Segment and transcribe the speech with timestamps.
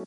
[0.00, 0.06] gue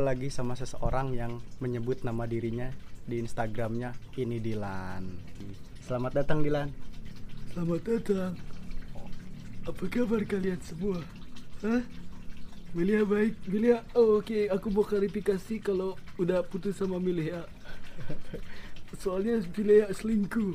[0.00, 2.72] lagi sama seseorang yang menyebut nama dirinya
[3.04, 5.04] di Instagramnya ini Dilan.
[5.84, 6.72] Selamat datang Dilan.
[7.52, 8.32] Selamat datang.
[9.68, 11.04] Apa kabar kalian semua?
[11.60, 11.84] Hah?
[12.72, 13.84] Milia baik, Milia.
[13.92, 17.44] Oh, Oke, aku mau klarifikasi kalau udah putus sama Milia.
[18.98, 20.54] Soalnya Milia selingkuh.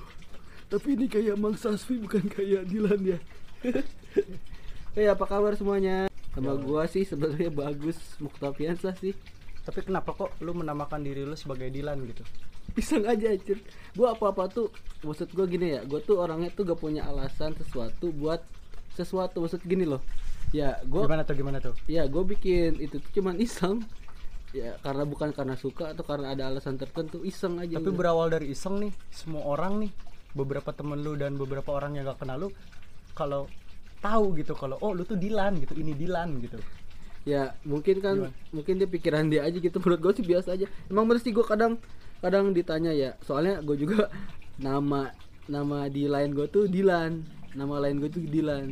[0.70, 3.20] Tapi ini kayak Mang Sasfi bukan kayak Dilan ya.
[4.98, 6.10] Hey apa kabar semuanya?
[6.34, 9.14] Sama gua sih sebenarnya bagus Muktafiansah sih
[9.62, 12.26] Tapi kenapa kok lu menamakan diri lu sebagai Dilan gitu?
[12.74, 13.62] Iseng aja anjir
[13.94, 14.74] Gua apa-apa tuh
[15.06, 18.42] Maksud gua gini ya Gua tuh orangnya tuh gak punya alasan sesuatu buat
[18.98, 20.02] sesuatu Maksud gini loh
[20.50, 21.78] Ya gua Gimana tuh gimana tuh?
[21.86, 23.86] Ya gue bikin itu tuh cuman iseng
[24.50, 27.98] Ya karena bukan karena suka atau karena ada alasan tertentu Iseng aja Tapi udah.
[28.02, 29.92] berawal dari iseng nih, semua orang nih,
[30.34, 32.50] beberapa temen lu dan beberapa orang yang gak kenal lu,
[33.14, 33.46] kalau
[34.00, 36.58] tahu gitu kalau oh lu tuh Dilan gitu, ini Dilan gitu.
[37.28, 38.34] ya mungkin kan Gimana?
[38.56, 41.44] mungkin dia pikiran dia aja gitu menurut gue sih biasa aja emang bener sih gue
[41.44, 41.76] kadang
[42.24, 44.08] kadang ditanya ya soalnya gue juga
[44.66, 45.12] nama
[45.52, 47.20] nama di lain gue tuh Dilan
[47.60, 48.72] nama lain gue tuh Dilan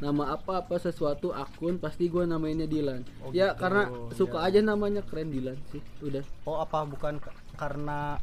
[0.00, 4.16] nama apa apa sesuatu akun pasti gue namainnya Dilan Oh ya gitu, karena ya.
[4.16, 7.20] suka aja namanya keren Dilan sih udah Oh apa bukan
[7.54, 8.16] karena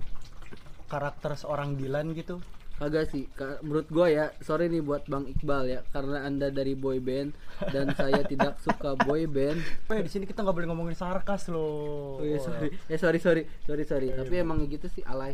[0.86, 2.42] karakter seorang Dilan gitu?
[2.78, 6.78] kagak sih Ka- menurut gue ya sorry nih buat Bang Iqbal ya karena anda dari
[6.78, 7.34] boy band
[7.74, 9.58] dan saya tidak suka boy band
[9.90, 12.22] Eh di sini kita nggak boleh ngomongin sarkas loh.
[12.22, 14.08] Oh iya sorry, eh sorry sorry sorry sorry.
[14.14, 15.34] Tapi emang gitu sih alay.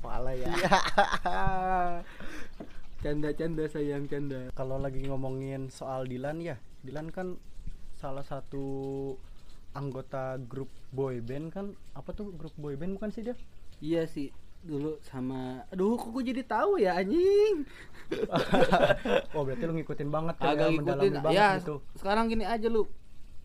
[0.00, 0.48] Oh, alay ya.
[3.00, 4.52] Canda-canda sayang canda.
[4.52, 7.40] Kalau lagi ngomongin soal Dilan ya, Dilan kan
[7.96, 9.16] salah satu
[9.72, 13.36] anggota grup boy band kan apa tuh grup boy band bukan sih dia?
[13.80, 14.28] Iya sih
[14.60, 17.64] dulu sama aduh kok gue jadi tahu ya anjing
[19.32, 21.76] oh berarti lu ngikutin banget kan agak ya, ngikutin ya gitu.
[21.96, 22.84] sekarang gini aja lu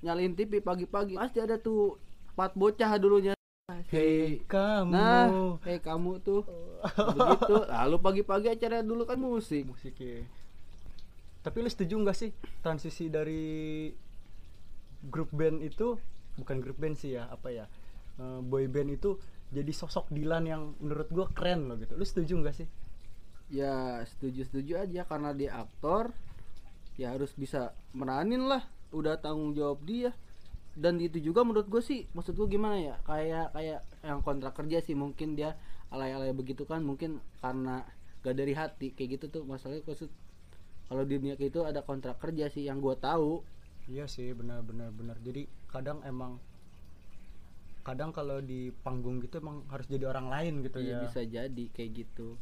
[0.03, 1.95] nyalain TV pagi-pagi pasti ada tuh
[2.35, 3.34] empat bocah dulunya
[3.65, 4.93] Hei kamu.
[4.93, 5.25] nah
[5.65, 6.45] eh kamu tuh
[6.85, 10.21] begitu lalu pagi-pagi acara dulu kan musik musiknya.
[11.41, 12.29] Tapi lu setuju nggak sih
[12.61, 13.89] transisi dari
[15.09, 15.97] grup band itu
[16.37, 17.65] bukan grup band sih ya apa ya
[18.21, 19.17] eh, boy band itu
[19.49, 21.97] jadi sosok Dilan yang menurut gua keren loh gitu.
[21.97, 22.69] Lu setuju nggak sih?
[23.45, 26.09] ya setuju-setuju aja karena dia aktor
[26.97, 30.17] ya harus bisa meranin lah udah tanggung jawab dia
[30.75, 34.83] dan itu juga menurut gue sih maksud gue gimana ya kayak kayak yang kontrak kerja
[34.83, 35.55] sih mungkin dia
[35.87, 37.87] alay-alay begitu kan mungkin karena
[38.21, 40.11] gak dari hati kayak gitu tuh masalahnya maksud
[40.85, 43.41] kalau di dunia kayak itu ada kontrak kerja sih yang gue tahu
[43.85, 45.13] Iya sih benar benar.
[45.21, 46.41] Jadi kadang emang
[47.85, 50.99] kadang kalau di panggung gitu emang harus jadi orang lain gitu ya ya.
[51.05, 52.33] bisa jadi kayak gitu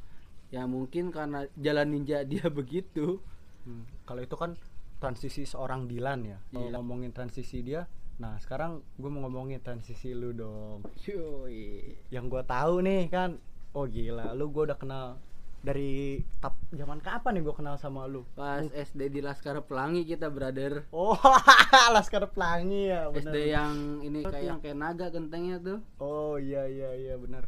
[0.47, 3.19] ya mungkin karena jalan ninja dia begitu
[3.63, 4.59] Hmm, Kalau itu kan
[4.99, 6.35] transisi seorang Dilan ya.
[6.51, 6.83] Kalau Iya.
[6.83, 7.87] ngomongin transisi dia,
[8.23, 10.87] nah sekarang gue mau ngomongin transisi lu dong.
[11.03, 11.91] Yoi.
[12.07, 13.35] Yang gue tahu nih kan,
[13.75, 15.19] oh gila, lu gue udah kenal
[15.59, 18.23] dari tap zaman kapan nih gue kenal sama lu?
[18.35, 21.15] pas SD di Laskar Pelangi kita brother Oh,
[21.95, 23.31] Laskar Pelangi ya, benar.
[23.31, 27.43] SD yang ini kayak yang kayak naga gentengnya tuh Oh iya iya iya benar.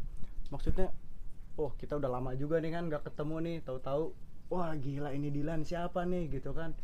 [0.51, 0.91] Maksudnya,
[1.55, 4.11] oh kita udah lama juga nih kan gak ketemu nih, tahu-tahu,
[4.51, 6.75] wah gila ini Dilan siapa nih gitu kan?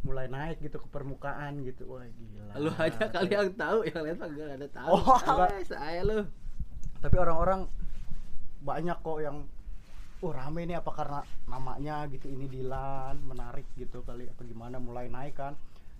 [0.00, 2.56] Mulai naik gitu ke permukaan gitu, wah gila.
[2.56, 4.96] lu aja kali yang tahu yang lain mah gak ada tahu.
[4.96, 5.20] Oh,
[5.68, 6.24] saya lu.
[7.04, 7.68] Tapi orang-orang
[8.64, 9.44] banyak kok yang,
[10.24, 15.12] oh rame nih apa karena namanya gitu ini Dilan menarik gitu kali apa gimana mulai
[15.12, 15.52] naik kan?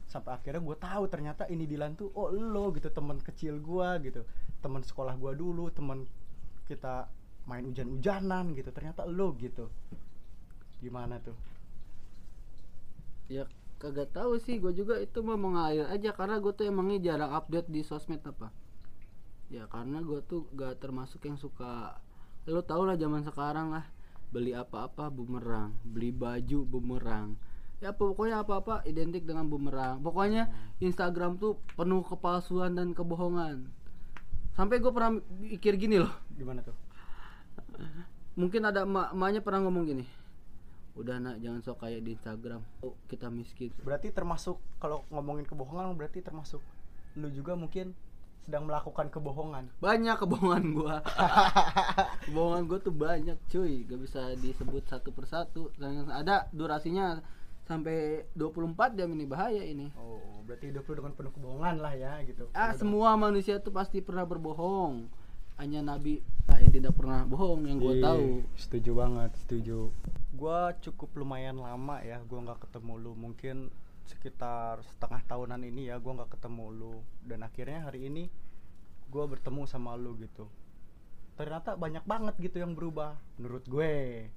[0.09, 4.25] Sampai akhirnya gue tahu ternyata ini Dilan tuh, oh lo gitu teman kecil gua gitu,
[4.65, 6.09] teman sekolah gua dulu, teman
[6.65, 7.05] kita
[7.45, 8.73] main hujan-hujanan gitu.
[8.73, 9.69] Ternyata lo gitu.
[10.81, 11.37] Gimana tuh?
[13.29, 13.45] Ya
[13.81, 17.73] kagak tahu sih gue juga itu mau mengalir aja karena gue tuh emangnya jarang update
[17.73, 18.53] di sosmed apa?
[19.49, 21.97] Ya karena gue tuh gak termasuk yang suka
[22.45, 23.85] lo tau lah zaman sekarang lah
[24.31, 27.41] beli apa-apa bumerang beli baju bumerang.
[27.81, 30.05] Ya pokoknya apa-apa identik dengan bumerang.
[30.05, 30.53] Pokoknya
[30.85, 33.73] Instagram tuh penuh kepalsuan dan kebohongan.
[34.53, 36.13] Sampai gue pernah mikir gini loh.
[36.37, 36.77] Gimana tuh?
[38.37, 40.20] Mungkin ada emak emaknya pernah ngomong gini
[41.01, 41.37] udah nak.
[41.41, 42.61] Jangan sok kayak di Instagram.
[42.85, 43.73] Oh, kita miskin.
[43.83, 46.61] Berarti termasuk kalau ngomongin kebohongan berarti termasuk
[47.19, 47.97] lu juga mungkin
[48.47, 49.69] sedang melakukan kebohongan.
[49.83, 50.97] Banyak kebohongan gua.
[52.27, 53.85] Kebohongan gua tuh banyak cuy.
[53.85, 55.69] Gak bisa disebut satu persatu.
[56.09, 57.21] Ada durasinya
[57.69, 59.25] sampai 24 jam ini.
[59.29, 59.93] Bahaya ini.
[59.99, 62.51] Oh berarti hidup lu dengan penuh kebohongan lah ya gitu.
[62.51, 65.07] Ah Penuh semua manusia tuh pasti pernah berbohong.
[65.63, 66.19] Hanya nabi
[66.61, 68.27] yang tidak pernah bohong yang gue Iya, tahu.
[68.55, 69.79] Setuju banget, setuju.
[70.41, 73.13] Gua cukup lumayan lama ya, gua nggak ketemu lu.
[73.13, 73.69] Mungkin
[74.09, 76.95] sekitar setengah tahunan ini ya, gua nggak ketemu lu.
[77.21, 78.33] Dan akhirnya hari ini
[79.13, 80.49] gua bertemu sama lu gitu.
[81.37, 84.29] Ternyata banyak banget gitu yang berubah menurut gue.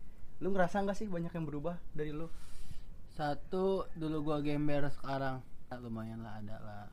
[0.44, 2.28] Lu ngerasa nggak sih banyak yang berubah dari lu?
[3.14, 6.86] satu dulu gua gember sekarang ya, lumayan lah ada lah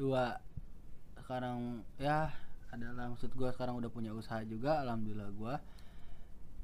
[0.00, 0.40] dua
[1.20, 2.32] sekarang ya
[2.72, 5.60] ada lah maksud gua sekarang udah punya usaha juga alhamdulillah gua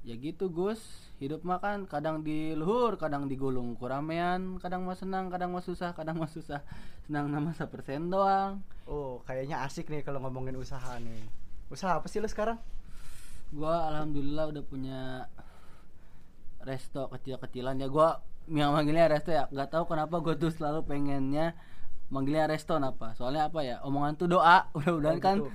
[0.05, 0.81] ya gitu Gus
[1.17, 5.97] hidup mah kan kadang di luhur kadang digulung kuramean kadang mah senang kadang mah susah
[5.97, 6.61] kadang mah susah
[7.09, 11.25] senang nama persen doang Oh, kayaknya asik nih kalau ngomongin usaha nih.
[11.73, 12.61] Usaha apa sih lu sekarang?
[13.49, 15.01] gua alhamdulillah udah punya
[16.61, 18.21] resto kecil-kecilan ya gua
[18.51, 21.57] yang manggilnya resto ya nggak tahu kenapa gue tuh selalu pengennya
[22.13, 25.49] manggilnya resto apa soalnya apa ya omongan tuh doa udah-udahan Oh, kan gitu.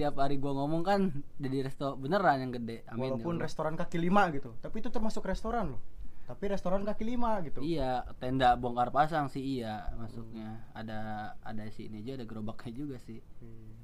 [0.00, 4.00] Tiap hari gua ngomong kan jadi resto beneran yang gede amin Walaupun ya restoran kaki
[4.00, 5.82] lima gitu, tapi itu termasuk restoran loh.
[6.24, 7.60] Tapi restoran kaki lima gitu.
[7.60, 12.96] iya tenda bongkar pasang sih iya masuknya ada ada si ini aja ada gerobaknya juga
[13.02, 13.76] sih Hmm.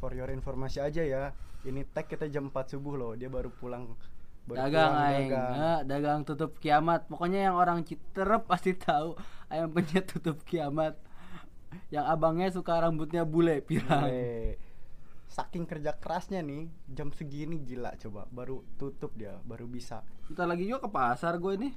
[0.00, 3.92] For your informasi aja ya, ini tag kita jam 4 subuh loh, dia baru pulang
[4.48, 5.52] baru dagang pulang aing dagang.
[5.52, 9.12] Ah, dagang tutup kiamat pokoknya yang orang Citerep pasti tahu
[9.52, 10.96] ayam penyet tutup kiamat
[11.92, 14.56] yang abangnya suka rambutnya bule pirang Gile.
[15.30, 20.02] Saking kerja kerasnya nih, jam segini gila coba, baru tutup dia, baru bisa.
[20.26, 21.70] Bentar lagi juga ke pasar gue ini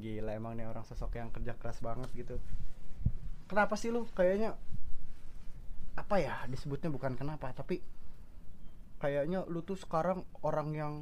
[0.00, 2.40] Gila emang nih orang sosok yang kerja keras banget gitu.
[3.44, 4.56] Kenapa sih lu kayaknya
[5.92, 7.84] apa ya disebutnya bukan kenapa tapi
[8.96, 10.94] kayaknya lu tuh sekarang orang yang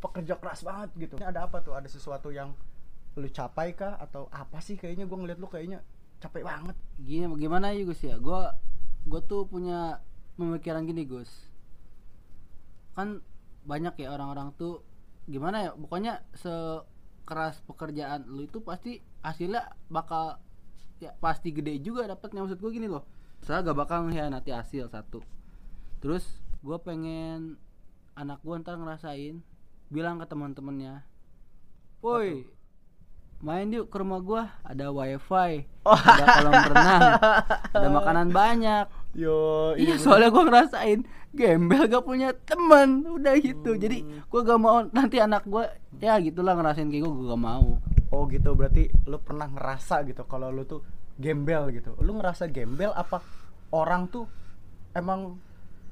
[0.00, 1.14] pekerja keras banget gitu.
[1.20, 1.76] Ini ada apa tuh?
[1.76, 2.56] Ada sesuatu yang
[3.18, 5.84] lu capai kah atau apa sih kayaknya gua ngeliat lu kayaknya
[6.22, 6.76] capek banget.
[7.00, 8.40] gini gimana ya Gus ya gue
[9.08, 10.00] gue tuh punya
[10.40, 11.28] pemikiran gini Gus.
[12.96, 13.20] Kan
[13.68, 14.80] banyak ya orang-orang tuh
[15.28, 20.40] gimana ya pokoknya sekeras pekerjaan lu itu pasti hasilnya bakal
[20.98, 22.48] ya pasti gede juga dapatnya.
[22.48, 23.04] Maksud gue gini loh
[23.40, 25.20] saya gak bakal ngehianati hasil satu.
[26.00, 26.24] Terus
[26.64, 27.60] gue pengen
[28.16, 29.44] anak gue ntar ngerasain
[29.92, 31.04] bilang ke teman-temannya.
[32.00, 32.59] Woi
[33.40, 37.02] main yuk ke rumah gua ada wifi ada kolam renang
[37.72, 38.86] ada makanan banyak.
[39.10, 41.02] Yo, iya soalnya gua ngerasain
[41.34, 43.02] gembel gak punya teman.
[43.10, 43.74] Udah gitu.
[43.74, 45.66] Jadi gua gak mau nanti anak gua
[45.98, 47.66] ya gitulah ngerasain kayak gua gua gak mau.
[48.14, 48.54] Oh gitu.
[48.54, 50.86] Berarti lu pernah ngerasa gitu kalau lu tuh
[51.18, 51.98] gembel gitu.
[51.98, 53.18] Lu ngerasa gembel apa
[53.74, 54.30] orang tuh
[54.94, 55.42] emang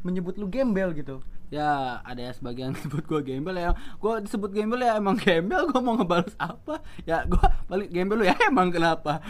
[0.06, 1.18] menyebut lu gembel gitu?
[1.48, 3.72] Ya ada ya sebagian disebut gua gembel ya.
[4.00, 5.68] Gua disebut gembel ya emang gembel?
[5.68, 6.80] Gua mau ngebalas apa?
[7.08, 9.20] Ya gua balik gembel lu ya emang kenapa?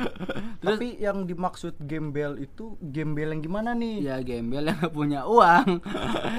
[0.62, 4.02] Terus Tapi yang dimaksud gembel itu gembel yang gimana nih?
[4.02, 5.68] ya gembel yang gak punya uang.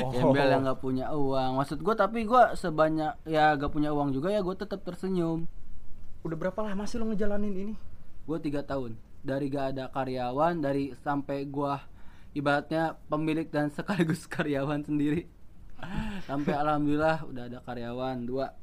[0.04, 0.12] Oh.
[0.12, 1.60] gembel yang gak punya uang.
[1.60, 5.48] Maksud gua tapi gua sebanyak ya gak punya uang juga ya gua tetap tersenyum.
[6.22, 7.76] Udah berapa lama sih lu ngejalanin ini?
[8.22, 8.96] gue tiga tahun.
[9.22, 11.78] Dari gak ada karyawan dari sampai gua
[12.32, 15.28] ibaratnya pemilik dan sekaligus karyawan sendiri
[16.24, 18.54] sampai alhamdulillah udah ada karyawan dua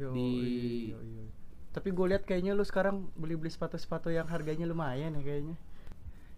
[0.00, 1.24] Yo, Di- iya, iya.
[1.72, 5.56] Tapi gue lihat kayaknya lu sekarang beli-beli sepatu-sepatu yang harganya lumayan ya kayaknya.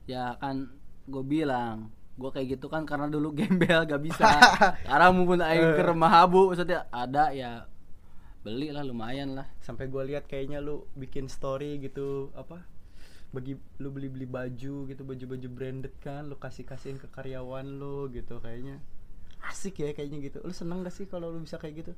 [0.04, 0.68] ya kan
[1.08, 1.88] gue bilang
[2.20, 4.26] gue kayak gitu kan karena dulu gembel gak bisa
[4.84, 7.64] sekarang mumpun aing ke rumah habu maksudnya ada ya
[8.44, 12.60] beli lah lumayan lah Sampai gue lihat kayaknya lu bikin story gitu apa?
[13.34, 18.78] Bagi lu beli-beli baju gitu, baju-baju branded kan, lu kasih-kasihin ke karyawan lu gitu kayaknya.
[19.42, 20.38] Asik ya kayaknya gitu.
[20.40, 21.92] Lu seneng gak sih kalau lu bisa kayak gitu?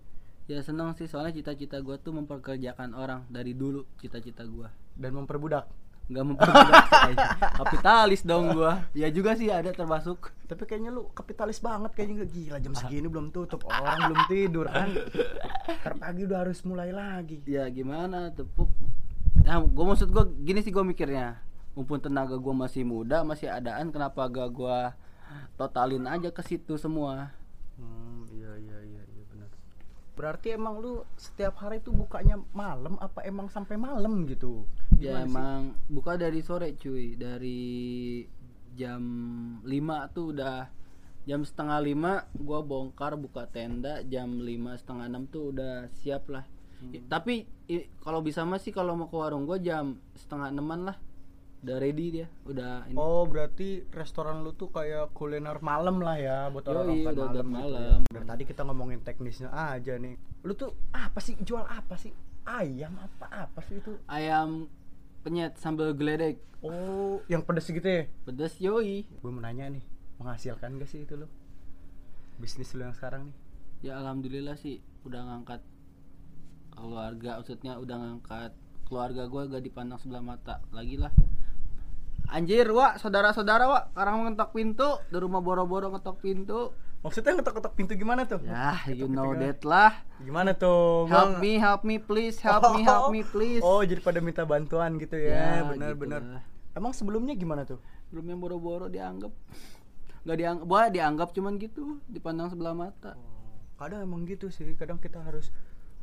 [0.46, 5.66] ya seneng sih soalnya cita-cita gue tuh memperkerjakan orang dari dulu cita-cita gue Dan memperbudak.
[6.06, 6.86] nggak memperbudak
[7.58, 12.62] kapitalis dong gua ya juga sih ada termasuk Tapi kayaknya lu kapitalis banget kayaknya gila
[12.62, 14.94] jam segini belum tutup, orang belum tidur kan.
[15.82, 17.42] Ntar pagi udah harus mulai lagi.
[17.42, 18.70] ya gimana tepuk
[19.44, 21.40] nah gua maksud gua gini sih gua mikirnya
[21.74, 24.94] mumpun tenaga gua masih muda masih adaan kenapa gak gua
[25.54, 27.34] totalin aja ke situ semua
[27.76, 29.52] Hmm, iya iya iya iya benar.
[30.16, 34.64] Berarti emang lu setiap hari tuh bukanya malam apa emang sampai malam gitu?
[34.96, 35.28] ya Gimana sih?
[35.28, 35.60] emang
[35.92, 38.24] buka dari sore cuy dari
[38.72, 39.02] jam
[39.60, 39.68] 5
[40.16, 40.72] tuh udah
[41.28, 46.48] jam setengah lima gua bongkar buka tenda jam lima setengah enam tuh udah siap lah
[46.86, 47.48] I- tapi
[47.98, 50.96] kalau bisa mah sih kalau mau ke warung gua jam setengah enaman lah
[51.58, 56.38] udah ready dia udah ini Oh, berarti restoran lu tuh kayak kuliner malam lah ya
[56.46, 57.32] buat Yoi, orang makan udah- malam.
[57.34, 57.98] gitu malam.
[58.06, 58.20] ya.
[58.24, 60.14] Tadi kita ngomongin teknisnya aja nih.
[60.40, 62.14] Lu tuh apa sih jual apa sih?
[62.44, 63.98] Ayam apa apa sih itu?
[64.06, 64.70] ayam
[65.20, 68.06] penyet sambal geledek Oh, yang pedes gitu ya?
[68.22, 69.82] pedes yoi Gue mau nanya nih.
[70.16, 71.26] menghasilkan gak sih itu lo
[72.36, 73.36] bisnis lo yang sekarang nih
[73.82, 75.60] ya alhamdulillah sih udah ngangkat
[76.76, 78.52] keluarga maksudnya udah ngangkat
[78.86, 81.10] keluarga gue gak dipandang sebelah mata lagi lah.
[82.26, 86.74] Anjir wak saudara-saudara wak sekarang ngetok pintu di rumah boro-boro ngetok pintu.
[87.06, 88.42] Maksudnya ngetok-ngetok pintu gimana tuh?
[88.42, 90.02] Ya you Ketok know that lah.
[90.18, 91.42] Gimana tuh help Mang?
[91.42, 93.62] me help me please help me help me please.
[93.62, 96.42] oh jadi pada minta bantuan gitu ya, benar-benar gitu lah.
[96.74, 97.78] emang sebelumnya gimana tuh?
[98.10, 99.30] Belum yang boro-boro dianggap.
[100.26, 103.14] Nggak dianggap dianggap cuman gitu dipandang sebelah mata.
[103.78, 104.66] Kadang emang gitu sih.
[104.74, 105.54] Kadang kita harus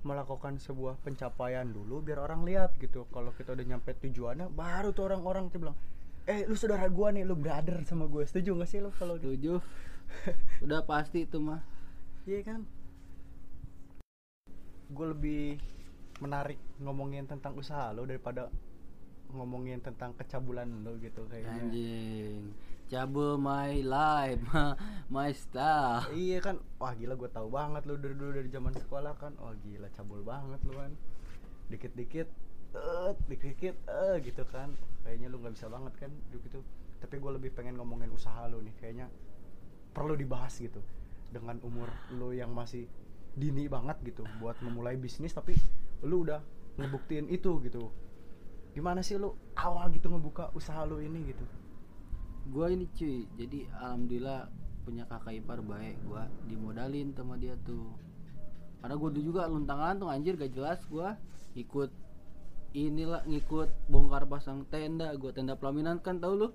[0.04, 3.08] melakukan sebuah pencapaian dulu biar orang lihat gitu.
[3.10, 5.78] Kalau kita udah nyampe tujuannya baru tuh orang-orang tuh bilang
[6.24, 9.36] eh lu saudara gua nih lu brother sama gue setuju gak sih lu kalau gitu?
[9.36, 9.54] Setuju.
[10.68, 11.64] Udah pasti itu mah
[12.24, 12.64] iya kan?
[14.92, 15.60] Gue lebih
[16.24, 18.48] menarik ngomongin tentang usaha lo daripada
[19.34, 21.64] ngomongin tentang kecabulan lo gitu kayaknya.
[21.64, 22.54] Anjing
[22.94, 24.38] cabul my life
[25.16, 26.06] my style.
[26.14, 29.34] Iya kan wah gila gue tahu banget lo dari dulu dari zaman sekolah kan.
[29.42, 30.94] Wah gila cabul banget lo kan
[31.74, 32.30] dikit-dikit
[32.78, 34.78] eh dikit-dikit eh gitu kan.
[35.02, 36.62] Kayaknya lo nggak bisa banget kan gitu
[37.02, 39.10] tapi gue lebih pengen ngomongin usaha lo nih kayaknya
[39.90, 40.86] perlu dibahas gitu.
[41.34, 42.86] Dengan umur lo yang masih
[43.34, 45.58] dini banget gitu buat memulai bisnis tapi
[46.06, 46.46] lu udah
[46.78, 47.90] ngebuktiin itu gitu.
[48.78, 51.63] Gimana sih lu awal gitu ngebuka usaha lu ini gitu
[52.46, 54.52] gua ini cuy jadi alhamdulillah
[54.84, 57.88] punya kakak ipar baik gua dimodalin sama dia tuh.
[58.80, 61.16] Karena gua dulu juga luntang lantung anjir gak jelas gua
[61.54, 61.88] ikut
[62.74, 66.50] inilah ngikut bongkar pasang tenda gua tenda pelaminan kan tau lu?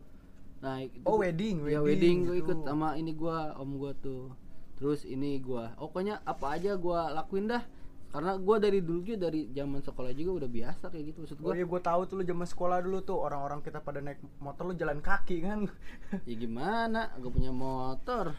[0.60, 2.42] Nah itu Oh, gua- wedding, ya wedding wedding gua gitu.
[2.44, 4.34] ikut sama ini gua om gua tuh.
[4.76, 7.64] Terus ini gua pokoknya apa aja gua lakuin dah
[8.08, 11.42] karena gua dari dulu juga dari zaman sekolah juga udah biasa kayak gitu maksud oh
[11.44, 14.64] gua iya gue tahu tuh lu zaman sekolah dulu tuh orang-orang kita pada naik motor
[14.64, 15.68] lu jalan kaki kan?
[16.28, 18.32] Ya gimana gue punya motor.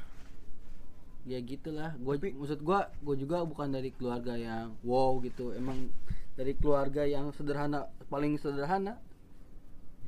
[1.29, 5.93] Ya gitulah gue Tapi- maksud gue gue juga bukan dari keluarga yang wow gitu emang
[6.33, 8.97] dari keluarga yang sederhana paling sederhana.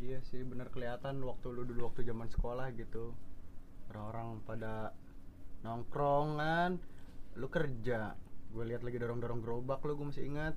[0.01, 3.13] Iya sih bener kelihatan waktu lu dulu waktu zaman sekolah gitu.
[3.94, 4.96] Orang-orang pada
[5.62, 6.82] nongkrongan
[7.38, 8.18] lu kerja
[8.51, 10.55] gue lihat lagi dorong-dorong gerobak lu gue masih ingat.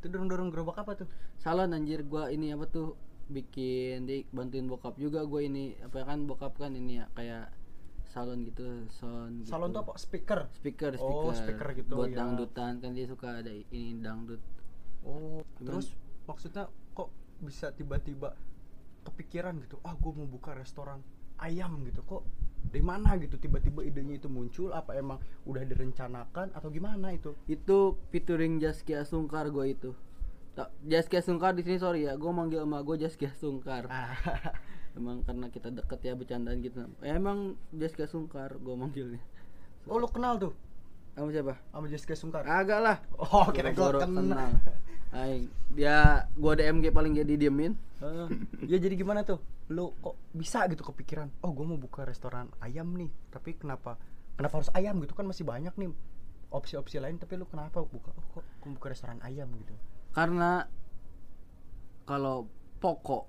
[0.00, 1.08] Itu dorong-dorong gerobak apa tuh?
[1.38, 2.06] Salon anjir.
[2.06, 2.94] Gue ini apa tuh
[3.30, 5.26] bikin di bantuin bokap juga.
[5.26, 7.50] Gue ini apa kan bokap kan ini ya kayak
[8.12, 9.56] salon gitu sound gitu.
[9.56, 9.96] salon tuh apa?
[9.96, 10.44] Speaker?
[10.52, 11.68] Speaker speaker Oh, speaker.
[11.72, 12.20] gitu, buat ya.
[12.20, 14.36] dangdutan kan dia suka ada ini dangdut.
[15.00, 15.64] Oh, Gimana?
[15.80, 15.96] terus
[16.28, 17.08] maksudnya kok
[17.40, 18.36] bisa tiba-tiba
[19.08, 21.00] kepikiran gitu, ah gue mau buka restoran
[21.40, 22.22] ayam gitu, kok
[22.68, 24.70] dari mana gitu tiba-tiba idenya itu muncul?
[24.70, 27.34] Apa emang udah direncanakan atau gimana itu?
[27.50, 29.90] itu featuring Jaskia Sungkar gue itu.
[30.84, 33.88] Jaskia Sungkar di sini sorry ya gue manggil emak gue Jaskia Sungkar.
[33.88, 34.12] Ah,
[34.98, 36.84] emang karena kita deket ya bercandaan gitu.
[37.00, 39.20] Ya, emang Jaskia Sungkar gue manggilnya.
[39.88, 40.54] Oh lu kenal tuh
[41.12, 41.54] sama siapa?
[41.70, 42.42] Sama Jessica Sungkar?
[42.48, 42.96] agak lah.
[43.20, 44.50] Oh, kira Boro-boro kenal.
[45.12, 45.44] Aing,
[45.76, 48.28] dia gue DMG paling jadi diemin Eh,
[48.66, 49.38] ya jadi gimana tuh?
[49.70, 51.30] Lu kok bisa gitu kepikiran?
[51.44, 53.94] Oh, gue mau buka restoran ayam nih, tapi kenapa?
[54.34, 55.14] Kenapa harus ayam gitu?
[55.14, 55.92] Kan masih banyak nih
[56.52, 58.12] opsi-opsi lain tapi lu kenapa buka?
[58.12, 59.74] Oh, kok gua buka restoran ayam gitu?
[60.12, 60.66] Karena
[62.04, 62.50] kalau
[62.82, 63.24] pokok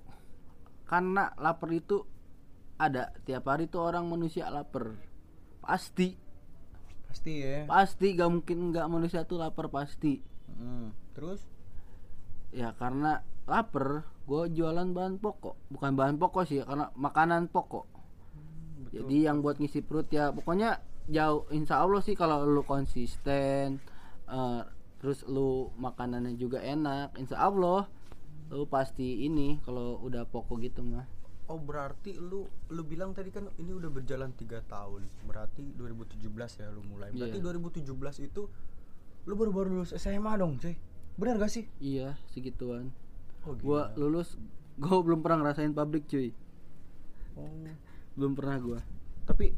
[0.84, 2.04] karena lapar itu
[2.76, 3.14] ada.
[3.24, 4.92] Tiap hari tuh orang manusia lapar.
[5.64, 6.12] Pasti
[7.14, 7.62] pasti ya.
[7.70, 10.18] Pasti gak mungkin nggak manusia tuh lapar pasti.
[10.50, 11.46] Hmm, terus?
[12.50, 15.54] Ya karena lapar gue jualan bahan pokok.
[15.70, 17.86] Bukan bahan pokok sih karena makanan pokok.
[18.90, 23.78] Jadi yang buat ngisi perut ya pokoknya jauh insya Allah sih kalau lu konsisten
[24.26, 24.62] eh,
[24.98, 27.86] terus lu makanannya juga enak insya Allah
[28.50, 31.04] lu pasti ini kalau udah pokok gitu mah
[31.48, 35.04] oh berarti lu lu bilang tadi kan ini udah berjalan tiga tahun.
[35.28, 37.12] Berarti 2017 ya lu mulai.
[37.12, 37.52] Berarti Iya.
[37.84, 38.42] 2017 itu
[39.24, 40.76] lu baru-baru lulus SMA dong cuy.
[41.16, 41.64] Benar gak sih?
[41.80, 42.92] Iya segituan.
[43.44, 44.40] Oh gua lulus
[44.82, 46.32] gua belum pernah ngerasain pabrik cuy.
[47.36, 47.48] Oh.
[48.16, 48.80] Belum pernah gua.
[49.24, 49.52] Tapi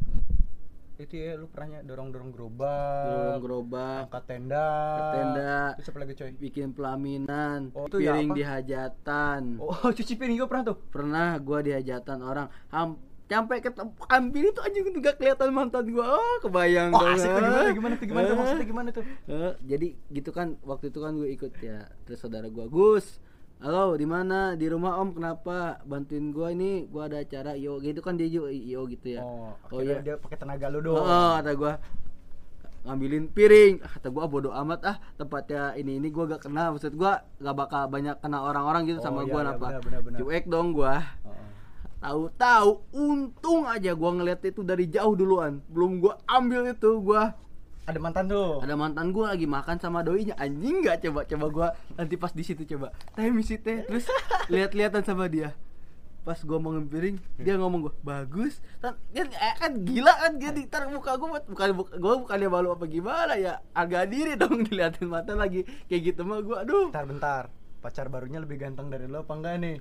[0.96, 4.68] itu ya lu pernahnya dorong-dorong gerobak dorong gerobak angkat tenda.
[5.12, 5.56] tenda.
[5.76, 6.32] terus apa lagi coy?
[6.34, 8.36] Bikin pelaminan Oh, itu ya piring apa?
[8.36, 9.42] di hajatan.
[9.60, 10.78] Oh cuci piring juga pernah tuh.
[10.88, 12.48] Pernah gua di hajatan orang.
[12.70, 13.74] Ham sampai ke
[14.08, 16.16] ambil itu anjing nggak kelihatan mantan gua.
[16.16, 18.38] Oh kebayang oh asik tuh gimana gimana tuh gimana tuh Eh.
[18.38, 19.04] maksudnya gimana tuh?
[19.26, 23.20] Eh, jadi gitu kan waktu itu kan gue ikut ya terus saudara gua Gus
[23.60, 24.52] halo di mana?
[24.52, 25.16] Di rumah om.
[25.16, 25.80] Kenapa?
[25.88, 27.80] Bantuin gua ini gua ada acara yo.
[27.80, 29.22] Gitu kan dia juga yo gitu ya.
[29.24, 30.00] Oh, oh iya.
[30.04, 31.72] dia pakai tenaga lu doang oh, kata gua.
[32.86, 33.74] Ngambilin piring.
[33.82, 34.96] Ah, kata gua ah, bodo amat ah.
[35.16, 36.76] Tempatnya ini ini gua gak kenal.
[36.76, 40.18] Maksud gua gak bakal banyak kena orang-orang gitu Oh, sama iya, gua iya, benar.
[40.20, 40.94] cuek dong gua.
[41.24, 41.48] Oh, oh.
[41.96, 45.64] tahu-tahu untung aja gua ngeliat itu dari jauh duluan.
[45.72, 47.45] Belum gua ambil itu gua
[47.86, 48.58] Ada mantan tuh.
[48.66, 50.34] ada mantan gua lagi makan sama doinya.
[50.42, 51.06] Anjing nggak?
[51.06, 52.90] Coba coba gua nanti pas di situ coba.
[53.14, 53.86] Teh misi teh.
[53.86, 54.10] Terus
[54.52, 55.54] lihat-lihatan sama dia.
[56.26, 58.58] Pas gua mau ngempiring dia ngomong gua bagus.
[58.82, 62.74] Kan eh, kan gila kan dia di tar muka gua bukan bukan gua bukannya malu
[62.74, 63.62] apa gimana ya?
[63.70, 65.62] Agak diri dong diliatin mata lagi.
[65.86, 66.90] Kayak gitu mah gua aduh.
[66.90, 67.44] Bentar bentar.
[67.78, 69.78] Pacar barunya lebih ganteng dari lo apa enggak nih?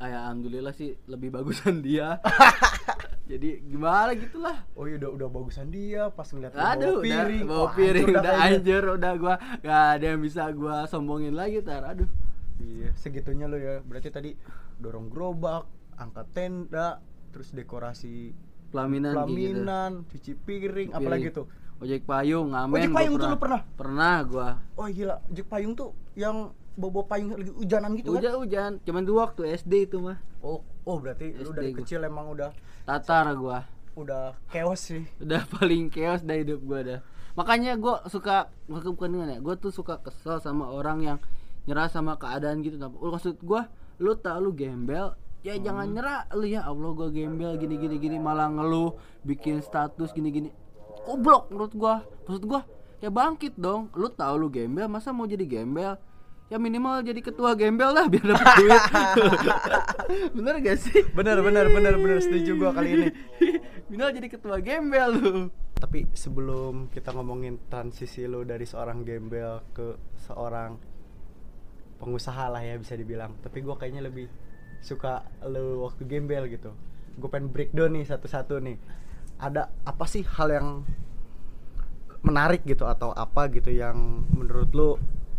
[0.00, 2.16] Ah, ya, alhamdulillah sih lebih bagusan dia
[3.30, 7.40] jadi gimana gitulah Oh iya udah udah bagusan dia pas ngeliat lo Aduh, bawa piring.
[7.40, 8.50] udah, bawa piring udah kayaknya.
[8.50, 11.86] anjir, udah gua gak ada yang bisa gua sombongin lagi tar.
[11.86, 12.10] Aduh.
[12.58, 13.80] Iya, segitunya lo ya.
[13.80, 14.30] Berarti tadi
[14.76, 16.98] dorong gerobak, angkat tenda,
[17.30, 18.34] terus dekorasi
[18.68, 19.16] Pelaminan, gitu.
[19.16, 20.88] pelaminan, cuci piring, Piring.
[20.92, 21.46] apalagi tuh.
[21.78, 22.76] Ojek payung, ngamen.
[22.76, 23.60] Ojek payung tuh lu pernah?
[23.72, 24.48] Pernah gua.
[24.74, 28.20] Oh gila, ojek payung tuh yang bawa payung lagi hujanan gitu kan?
[28.20, 30.20] Hujan-hujan, cuman dua waktu SD itu mah.
[30.40, 30.60] Oh,
[30.90, 31.78] oh berarti lu SD dari gua.
[31.78, 32.50] kecil emang udah
[32.82, 33.62] Tatar gua.
[33.94, 35.06] udah chaos sih.
[35.22, 37.00] Udah paling chaos dah hidup gua dah.
[37.38, 41.18] Makanya gua suka bukan bukan dengan ya, gua tuh suka kesel sama orang yang
[41.70, 42.74] nyerah sama keadaan gitu.
[42.74, 43.70] Nah, maksud gua,
[44.02, 45.64] lu tau lu gembel, ya Hmm.
[45.64, 50.28] jangan nyerah lu ya Allah gua gembel gini gini gini malah ngeluh bikin status gini
[50.28, 50.48] gini
[51.06, 51.94] goblok menurut gua
[52.28, 52.60] maksud gua
[53.00, 55.96] ya bangkit dong lu tahu lu gembel masa mau jadi gembel
[56.50, 58.82] ya minimal jadi ketua gembel lah biar dapat duit
[60.36, 63.08] bener gak sih Bener bener bener bener setuju gua kali ini.
[63.88, 65.34] minimal jadi ketua gembel lu
[65.78, 69.94] Tapi sebelum kita ngomongin transisi lo dari seorang gembel ke
[70.26, 70.76] seorang
[72.02, 73.38] pengusaha lah ya bisa dibilang.
[73.40, 74.28] Tapi gua kayaknya lebih
[74.84, 76.76] suka lo waktu gembel gitu.
[77.16, 78.76] Gue pengen breakdown nih satu-satu nih.
[79.40, 80.68] Ada apa sih hal yang
[82.20, 84.90] menarik gitu atau apa gitu yang menurut lo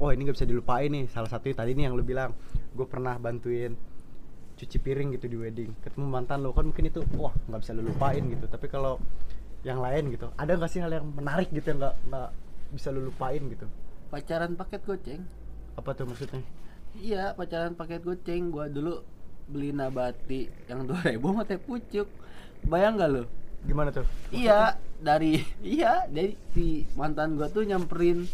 [0.02, 2.34] oh ini gak bisa dilupain nih salah satunya tadi nih yang lo bilang
[2.74, 3.78] gue pernah bantuin
[4.58, 7.82] cuci piring gitu di wedding ketemu mantan lo kan mungkin itu wah nggak bisa lo
[7.82, 8.46] lupain gitu.
[8.46, 9.02] Tapi kalau
[9.62, 12.30] yang lain gitu ada nggak sih hal yang menarik gitu yang nggak nggak
[12.74, 13.66] bisa lo lupain gitu?
[14.14, 15.22] Pacaran paket goceng.
[15.78, 16.46] Apa tuh maksudnya?
[16.94, 18.54] Iya pacaran paket goceng.
[18.54, 19.02] Gua dulu
[19.50, 22.06] beli nabati yang 2000 mah teh pucuk.
[22.62, 23.26] Bayang gak lo
[23.62, 24.06] gimana tuh?
[24.34, 28.26] Iya, dari iya dari si mantan gua tuh nyamperin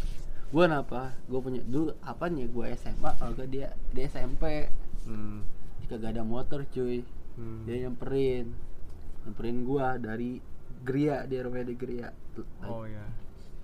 [0.48, 1.12] gua kenapa?
[1.28, 4.68] Gua punya dulu apa nih gua SMA kalau gak dia dia SMP
[5.04, 5.38] hmm.
[5.88, 7.04] kagak ada motor cuy.
[7.36, 7.64] Hmm.
[7.64, 8.52] Dia nyamperin.
[9.24, 10.40] Nyamperin gua dari
[10.78, 12.08] Gria, dia rumahnya di Gria.
[12.70, 13.02] oh ya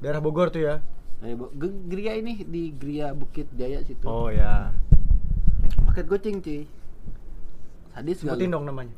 [0.03, 0.83] daerah Bogor tuh ya
[1.23, 1.55] Dari Bo-
[1.87, 4.03] Gria ini di Gria Bukit Jaya situ.
[4.05, 4.75] oh ya
[5.87, 6.67] Paket goceng cuy.
[7.95, 8.93] Sadis gak sebutin dong namanya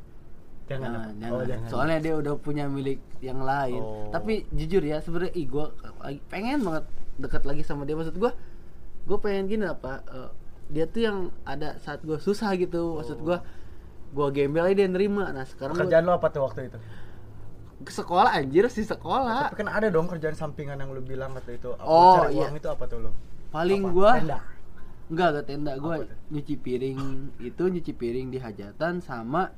[0.67, 1.15] jangan Nah, apa?
[1.15, 1.31] jangan.
[1.31, 3.79] oh jangan Soalnya dia udah punya milik yang lain.
[3.79, 4.11] Oh.
[4.11, 5.47] Tapi jujur ya, sebenarnya ih
[6.03, 6.85] lagi pengen banget
[7.17, 8.33] dekat lagi sama dia maksud gua.
[9.05, 10.03] Gua pengen gini apa?
[10.05, 10.31] eh,
[10.67, 12.99] dia tuh yang ada saat gua susah gitu.
[12.99, 13.45] Maksud gua
[14.11, 15.31] gua gembel aja dia nerima.
[15.31, 16.79] Nah, sekarang gua kerjaan lo apa tuh waktu itu
[17.77, 19.53] ke sekolah anjir sih sekolah.
[19.53, 22.49] tapi kan ada dong kerjaan sampingan yang lo bilang waktu itu apa Oh, cari iya.
[22.49, 23.11] uang itu apa tuh lo
[23.53, 23.93] Paling Apa?
[23.93, 24.39] gua tenda
[25.07, 26.09] enggak enggak tenda gua tuh?
[26.33, 26.99] nyuci piring
[27.39, 29.53] itu nyuci piring di hajatan sama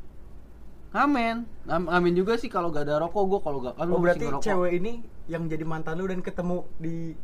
[0.89, 1.37] ngamen.
[1.63, 4.27] Ngam- Ngamen juga sih kalau gak ada rokok gua kalau gak kan oh gua berarti
[4.41, 4.93] cewek ini
[5.31, 7.15] yang jadi mantan lo dan ketemu di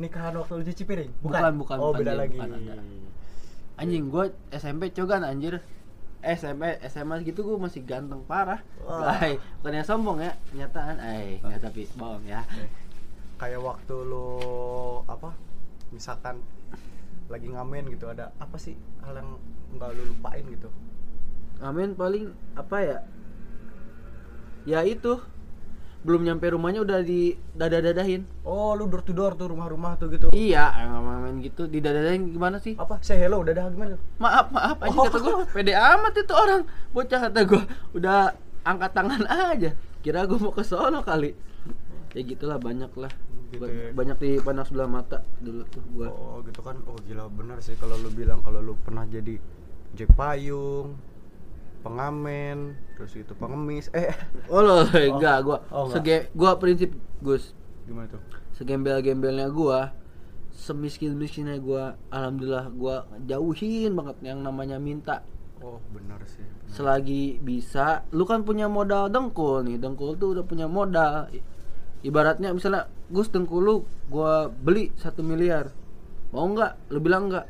[0.00, 2.50] nikahan waktu lo cuci piring Bukan, bukan, oh bukan beda dia, lagi bukan.
[3.74, 5.58] Anjing gua SMP cogan anjir.
[6.22, 8.62] SMP SMA gitu gua masih ganteng parah.
[8.86, 9.18] Wah.
[9.18, 10.96] Ay, bukannya sombong ya, kenyataan.
[11.02, 12.46] Ay, enggak tapi bohong ya.
[13.34, 14.30] kayak waktu lo
[15.10, 15.34] apa
[15.90, 16.38] misalkan
[17.26, 19.42] lagi ngamen gitu ada apa sih hal yang
[19.74, 20.70] nggak lo lupain gitu
[21.62, 22.98] Amin paling apa ya?
[24.64, 25.20] Ya itu
[26.04, 28.28] belum nyampe rumahnya udah di dada-dadahin.
[28.44, 32.56] oh lu door to door tuh rumah-rumah tuh gitu Iya, emang main gitu didadadahin gimana
[32.58, 32.76] sih?
[32.76, 35.04] apa say hello udah dah gimana Maaf, maaf aja Oh.
[35.06, 35.48] kata gua.
[35.48, 36.62] Pede amat itu orang.
[36.90, 39.70] Bocah kata gua udah angkat tangan aja.
[39.98, 41.32] Kira gua mau ke sono kali.
[42.12, 43.10] Ya gitulah banyak lah.
[43.48, 43.88] Gitu Ba- ya.
[43.90, 46.08] Banyak di panas sebelah mata dulu tuh gua.
[46.08, 49.40] oh gitu kan oh gila bener sih kalau lu bilang kalau lu pernah jadi
[49.90, 51.00] jack payung
[51.84, 53.92] pengamen terus itu pengemis.
[53.92, 54.08] Eh.
[54.48, 55.60] Oh, loh, enggak gua.
[55.68, 56.00] Oh, enggak.
[56.00, 57.52] Sege gua prinsip Gus,
[57.84, 58.22] gimana tuh?
[58.56, 59.92] Segembel-gembelnya gua
[60.54, 65.20] semiskin-miskinnya gua alhamdulillah gua jauhin banget yang namanya minta.
[65.60, 66.40] Oh bener sih.
[66.40, 66.72] Bener.
[66.72, 69.76] selagi bisa lu kan punya modal dengkul nih.
[69.76, 71.28] Dengkul tuh udah punya modal.
[72.04, 73.74] Ibaratnya misalnya Gus dengkul lu
[74.08, 75.68] gua beli satu miliar.
[76.32, 77.46] Mau nggak lu bilang nggak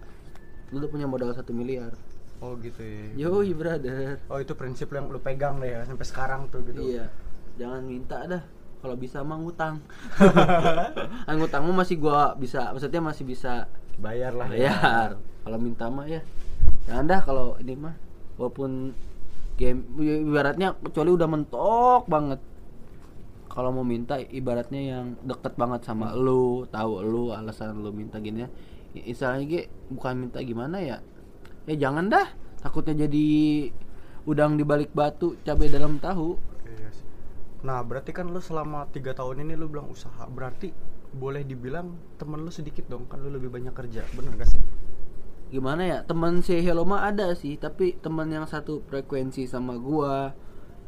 [0.73, 1.95] lu udah punya modal satu miliar
[2.45, 3.29] oh gitu ya.
[3.29, 4.21] Yoi brother.
[4.29, 6.85] Oh itu prinsip yang lu pegang deh ya sampai sekarang tuh gitu.
[6.85, 7.09] Iya.
[7.57, 8.43] Jangan minta dah.
[8.85, 9.81] Kalau bisa mah ngutang.
[11.29, 13.65] Ah, ngutang mah masih gua bisa maksudnya masih bisa
[13.97, 14.77] bayar lah ya.
[14.77, 15.11] Bayar.
[15.49, 16.21] Kalau minta mah ya.
[16.85, 17.97] Jangan dah kalau ini mah.
[18.37, 18.93] Walaupun
[19.57, 22.41] game ibaratnya kecuali udah mentok banget.
[23.49, 28.45] Kalau mau minta ibaratnya yang deket banget sama lu tahu lu alasan lu minta gini
[28.45, 28.49] ya.
[28.95, 31.03] Istilahnya Ge, bukan minta gimana ya
[31.69, 32.27] ya jangan dah.
[32.61, 33.27] Takutnya jadi
[34.25, 36.41] udang di balik batu cabai dalam tahu.
[36.65, 37.05] Sih.
[37.65, 40.73] Nah, berarti kan lu selama tiga tahun ini lu bilang usaha, berarti
[41.15, 44.61] boleh dibilang temen lu sedikit dong, kan lu lebih banyak kerja, bener gak sih?
[45.55, 45.99] gimana ya?
[46.03, 50.35] Teman si Hello mah ada sih tapi teman yang satu frekuensi sama gua.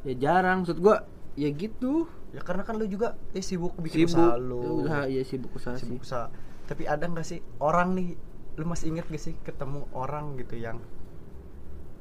[0.02, 0.66] Ya jarang.
[0.66, 1.06] Maksud gua
[1.38, 2.10] ya gitu.
[2.34, 4.18] Ya karena kan lu juga eh, sibuk bikin sibuk.
[4.18, 5.86] usaha lu, usaha ya sibuk usaha sih.
[5.86, 6.26] sibuk usaha.
[6.66, 8.18] Tapi ada nggak sih orang nih,
[8.56, 10.80] lu masih inget gak sih ketemu orang gitu yang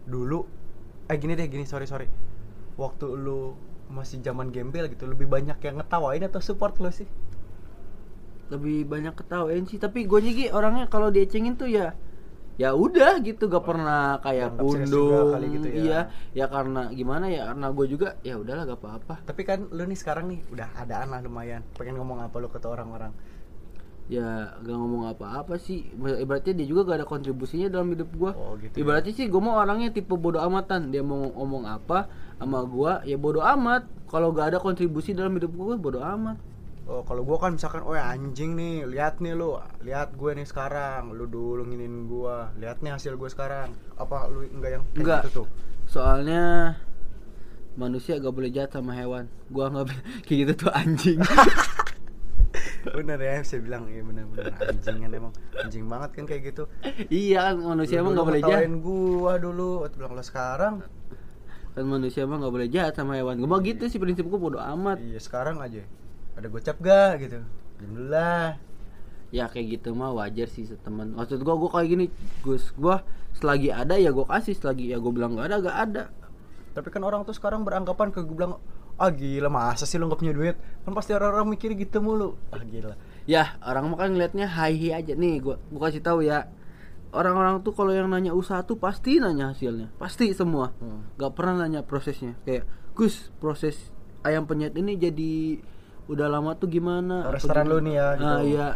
[0.08, 0.46] dulu,
[1.12, 2.08] eh gini deh gini sorry sorry,
[2.80, 3.56] waktu lu
[3.92, 7.08] masih zaman gembel gitu lebih banyak yang ngetawain atau support lu sih?
[8.54, 11.98] lebih banyak ketawain sih tapi gue juga orangnya kalau diecengin tuh ya
[12.56, 15.76] ya udah gitu gak pernah kayak gundung kali gitu ya.
[15.76, 16.00] iya
[16.32, 20.00] ya karena gimana ya karena gue juga ya udahlah gak apa-apa Tapi kan lu nih
[20.00, 23.12] sekarang nih udah adaan lah lumayan, pengen ngomong apa lu ke orang-orang?
[24.06, 28.54] Ya gak ngomong apa-apa sih ibaratnya dia juga gak ada kontribusinya dalam hidup gua Oh,
[28.56, 28.82] gitu ya.
[28.82, 33.16] ibaratnya sih gue mau orangnya tipe bodoh amatan dia mau ngomong apa sama gua ya
[33.16, 36.38] bodoh amat kalau gak ada kontribusi dalam hidup gua bodoh amat
[36.86, 41.10] Oh, kalau gua kan misalkan, oh anjing nih, lihat nih lu, lihat gue nih sekarang,
[41.10, 43.74] lu dulu nginin gua, lihat nih hasil gue sekarang.
[43.98, 45.22] Apa lu enggak yang kayak Enggak.
[45.26, 45.48] gitu tuh?
[45.86, 46.78] soalnya
[47.74, 51.18] manusia gak boleh jahat sama hewan gua nggak kayak gitu tuh anjing
[52.94, 54.54] bener ya, saya bilang iya bener-bener.
[54.54, 55.34] Anjingan emang.
[55.58, 56.64] Anjing banget kan kayak gitu.
[57.10, 58.70] iya kan manusia emang dulu gak boleh jahat.
[58.84, 60.74] Gua dulu, bilang lo sekarang,
[61.76, 63.36] kan manusia emang gak boleh jahat sama hewan.
[63.36, 64.96] Gue gitu sih prinsip gue bodo amat.
[65.04, 65.84] Iya sekarang aja.
[66.40, 67.44] Ada gocap gak gitu?
[67.80, 68.56] Diam dulu lah.
[69.34, 71.12] ya kayak gitu mah wajar sih teman.
[71.12, 72.06] Maksud gue gue kayak gini
[72.48, 72.72] Gus.
[72.80, 72.96] Gue
[73.36, 74.56] selagi ada ya gue kasih.
[74.56, 76.04] Selagi ya gue bilang gak ada gak ada.
[76.72, 78.60] Tapi kan orang tuh sekarang beranggapan ke gue bilang,
[78.96, 80.56] ah gila masa sih lu gak punya duit?
[80.88, 82.40] Kan pasti orang-orang mikir gitu mulu.
[82.52, 82.96] Ah gila.
[83.26, 85.14] ya orang mah kan ngeliatnya high high aja.
[85.18, 86.48] Nih gue gue kasih tahu ya.
[87.16, 89.92] Orang-orang tuh kalau yang nanya usaha tuh pasti nanya hasilnya.
[90.00, 90.72] Pasti semua.
[90.80, 91.12] Hmm.
[91.20, 92.36] gak pernah nanya prosesnya.
[92.48, 93.92] Kayak Gus proses
[94.24, 95.60] ayam penyet ini jadi
[96.08, 97.28] udah lama tuh gimana?
[97.28, 98.26] Restoran lu nih ya, gitu.
[98.26, 98.68] Ah, iya.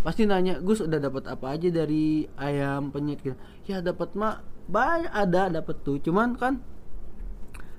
[0.00, 3.20] Pasti nanya Gus udah dapat apa aja dari ayam penyet?
[3.20, 3.36] Gitu.
[3.68, 6.00] Ya dapat mah banyak ada dapat tuh.
[6.00, 6.64] Cuman kan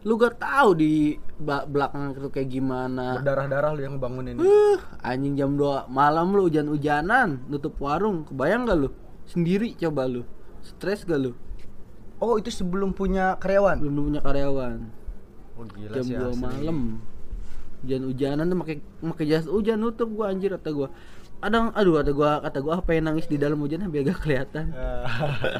[0.07, 4.39] lu gak tahu di belakang itu kayak gimana Berdarah-darah lu yang bangunin.
[4.39, 8.23] Uh, anjing jam 2 malam lu hujan-hujanan nutup warung.
[8.23, 8.89] Kebayang gak lu?
[9.27, 10.23] Sendiri coba lu.
[10.63, 11.35] Stres gak lu?
[12.19, 13.79] Oh, itu sebelum punya karyawan.
[13.79, 14.91] Belum punya karyawan.
[15.59, 16.39] Oh gila jam sih 2 asli.
[16.39, 16.79] malam.
[17.83, 20.87] Hujan-hujanan tuh pakai pakai jas hujan nutup gua anjir kata gua.
[21.39, 24.71] Adang aduh kata gua kata gua apa yang nangis di dalam hujan biar gak kelihatan.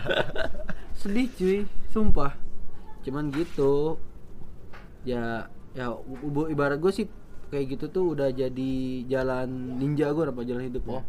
[1.00, 1.60] Sedih cuy,
[1.92, 2.36] sumpah.
[3.04, 4.00] Cuman gitu.
[5.08, 5.96] Ya ya
[6.50, 7.06] ibarat gue sih
[7.50, 8.74] kayak gitu tuh udah jadi
[9.06, 11.04] jalan ninja gue apa jalan hidup oh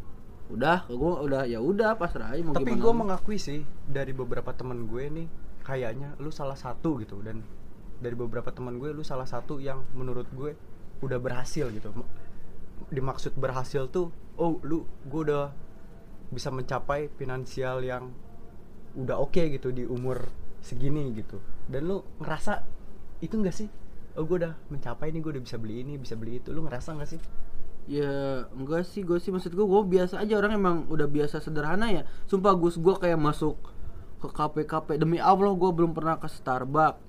[0.51, 4.85] udah gue udah ya udah pasrah aja mau Tapi gue mengakui sih dari beberapa temen
[4.85, 5.27] gue nih
[5.65, 7.45] kayaknya lu salah satu gitu dan
[8.01, 10.57] dari beberapa teman gue lu salah satu yang menurut gue
[11.05, 11.93] udah berhasil gitu.
[12.89, 14.09] Dimaksud berhasil tuh,
[14.41, 15.53] oh lu gue udah
[16.33, 18.09] bisa mencapai finansial yang
[18.97, 20.33] udah oke gitu di umur
[20.65, 21.39] segini gitu.
[21.69, 22.65] Dan lu ngerasa
[23.21, 23.69] itu enggak sih?
[24.19, 26.51] Oh gue udah mencapai nih, gue udah bisa beli ini, bisa beli itu.
[26.51, 27.21] Lu ngerasa nggak sih?
[27.87, 30.35] Ya enggak sih gue sih maksud gue gue biasa aja.
[30.41, 32.03] Orang emang udah biasa sederhana ya.
[32.27, 33.61] Sumpah Gus gue kayak masuk
[34.19, 34.99] ke kafe-kafe.
[34.99, 37.01] Demi Allah gue belum pernah ke Starbucks.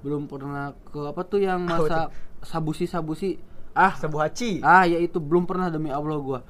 [0.00, 2.08] Belum pernah ke apa tuh yang masa
[2.40, 3.42] sabusi-sabusi.
[3.76, 3.92] Ah.
[3.92, 4.64] Sebuah haci.
[4.64, 5.20] ah ya itu.
[5.20, 6.40] Belum pernah demi Allah gue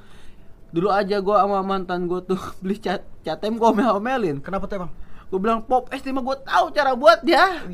[0.70, 4.38] Dulu aja gue sama mantan gue tuh beli cat catem gue omel-omelin.
[4.44, 4.92] Kenapa tuh emang?
[5.26, 7.66] Gue bilang pop es lima gue tahu cara buat ya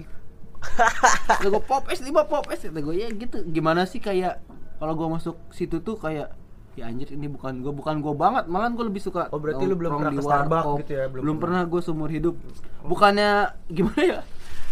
[0.62, 2.62] Kata gue pop es lima pop es.
[2.62, 3.42] Kata gue ya gitu.
[3.44, 4.40] Gimana sih kayak
[4.76, 6.32] Kalau gue masuk situ tuh kayak
[6.72, 8.48] Ya anjir ini bukan gue Bukan gue banget.
[8.48, 11.22] Malah gue lebih suka Oh, berarti lu belum pernah di ke Starbucks gitu ya, belum
[11.22, 11.60] Belum, pernah.
[11.62, 12.34] pernah gue seumur hidup.
[12.82, 13.30] Bukannya
[13.76, 14.20] Gimana ya?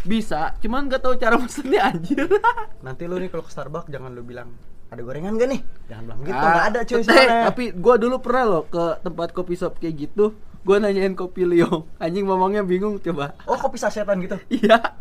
[0.00, 2.24] Bisa Cuman gak tahu cara mesennya anjir.
[2.86, 4.48] Nanti lu nih kalau ke Starbucks jangan lu bilang
[4.88, 5.60] ada gorengan gak nih?
[5.86, 7.40] Jangan bilang gitu, Ah, nggak ada cuy eh, soalnya.
[7.46, 10.34] Tapi gue dulu pernah loh Ke tempat kopi shop kayak gitu.
[10.60, 13.36] Gue nanyain kopi liong Anjing mamangnya bingung coba.
[13.44, 14.40] Oh kopi sasetan gitu.
[14.56, 14.96] Iya.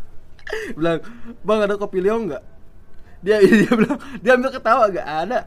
[0.76, 1.00] Bilang,
[1.42, 2.44] "Bang ada kopi Leong nggak?"
[3.20, 5.40] Dia dia bilang, dia ambil ketawa gak ada.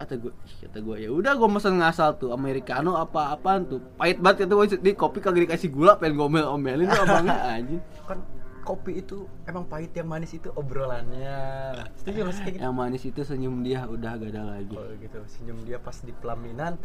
[0.00, 0.32] Kata gue,
[0.64, 3.80] kata gue, ya udah gue mesen ngasal tuh americano apa apaan tuh.
[4.00, 7.80] Pahit banget kata gue, di kopi kagak dikasih gula, pengen ngomel-omelin tuh abangnya anjing.
[8.08, 8.24] Kan
[8.64, 11.36] kopi itu emang pahit yang manis itu obrolannya.
[12.00, 12.64] Setuju sih gitu?
[12.64, 14.72] Yang manis itu senyum dia udah gak ada lagi.
[14.72, 16.80] Oh gitu, senyum dia pas di pelaminan.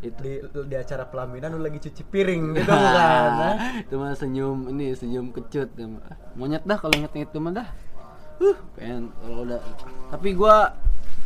[0.00, 3.54] Di, di acara pelaminan lu lagi cuci piring gitu kan nah?
[3.84, 5.86] itu mah senyum ini senyum kecut ya,
[6.34, 7.68] monyet dah kalau inget itu mah dah.
[8.40, 9.60] Uh pengen kalau udah.
[10.08, 10.72] Tapi gua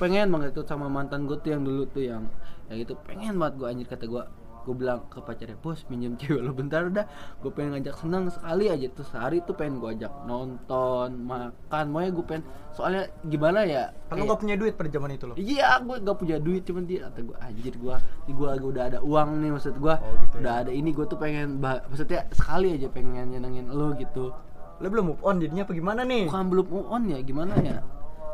[0.03, 2.27] pengen banget tuh sama mantan gue tuh yang dulu tuh yang
[2.67, 2.99] yang itu.
[3.07, 4.27] Pengen banget gua anjir kata gua
[4.65, 7.05] gue bilang ke pacarnya bos minjem cewek lo bentar udah
[7.39, 12.01] gue pengen ngajak senang sekali aja tuh sehari tuh pengen gue ajak nonton makan mau
[12.01, 15.79] gue pengen soalnya gimana ya kan kayak- gak punya duit pada zaman itu loh Iya,
[15.81, 19.29] gue gak punya duit cuman dia kata gue anjir gue, ini gue udah ada uang
[19.39, 20.43] nih maksud gue, Oh, gitu ya.
[20.43, 24.33] udah ada ini gue tuh pengen, maksudnya sekali aja pengen nyenengin lo gitu.
[24.75, 27.79] lu belum move on jadinya apa gimana nih Bukan belum move on ya, gimana ya?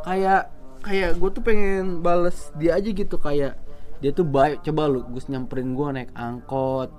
[0.00, 0.48] Kayak
[0.80, 3.60] kayak gue tuh pengen bales dia aja gitu kayak
[4.00, 4.64] dia tuh baik.
[4.64, 6.90] Coba lu gus nyamperin gue naik angkot.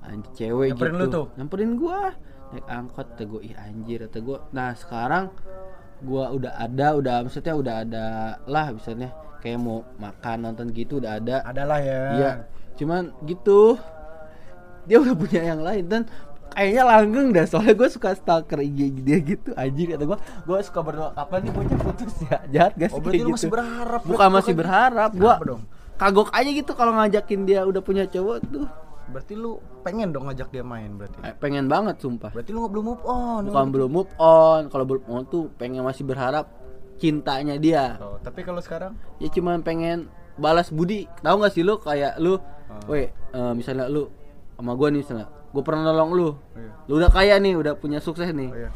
[0.00, 1.00] Anjir cewek Nyamperin gitu.
[1.00, 1.26] lu tuh?
[1.36, 1.98] nyamperin gue
[2.50, 5.30] naik angkot kata gue ih anjir kata gue nah sekarang
[6.00, 8.04] gua udah ada udah maksudnya udah ada
[8.44, 9.12] lah misalnya.
[9.40, 11.40] Kayak mau makan nonton gitu udah ada.
[11.44, 12.00] Adalah ya.
[12.16, 12.32] Iya,
[12.76, 13.76] cuman gitu.
[14.84, 16.02] Dia udah punya yang lain dan
[16.50, 20.80] kayaknya langgeng dah soalnya gue suka stalker IG dia gitu anjir kata gue gue suka
[20.82, 21.10] berdoa.
[21.16, 21.78] Kapan nih bocah?
[21.84, 22.36] Putus ya?
[22.48, 23.54] Jahat gak sih Oh, berarti kayak lu masih gitu?
[23.54, 25.34] berharap, bukan masih berharap gue?
[26.00, 28.64] Kagok aja gitu kalau ngajakin dia udah punya cowok tuh.
[29.10, 31.18] Berarti lu pengen dong ngajak dia main berarti?
[31.20, 32.32] Eh, pengen banget sumpah.
[32.32, 33.42] Berarti lu belum move on.
[33.50, 34.70] Bukan belum move on.
[34.72, 36.48] Kalau belum move on tuh pengen masih berharap
[36.96, 37.98] cintanya dia.
[38.00, 38.96] Oh, tapi kalau sekarang?
[39.20, 40.08] Ya cuman pengen
[40.38, 41.04] balas budi.
[41.20, 41.76] Tahu nggak sih lu?
[41.76, 42.86] Kayak lu Ah.
[42.86, 44.06] weh eh, misalnya lu
[44.54, 46.28] sama gua nih misalnya gua pernah nolong lu.
[46.54, 46.70] Iya.
[46.86, 48.46] lu udah kaya nih udah punya sukses nih.
[48.46, 48.70] Oh, iya.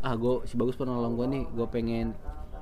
[0.00, 1.44] ah gua si bagus pernah nolong gua nih.
[1.52, 2.16] Gua pengen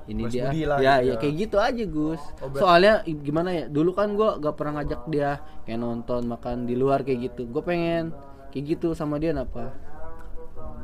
[0.09, 0.43] ini Balas dia.
[0.49, 1.15] Budi lah ya gitu ya ya.
[1.19, 2.23] kayak gitu aja Gus.
[2.43, 5.31] Oh, soalnya gimana ya dulu kan gua gak pernah ngajak dia
[5.63, 7.47] kayak nonton makan di luar kayak gitu.
[7.47, 8.11] Gua pengen
[8.51, 9.73] kayak gitu sama dia apa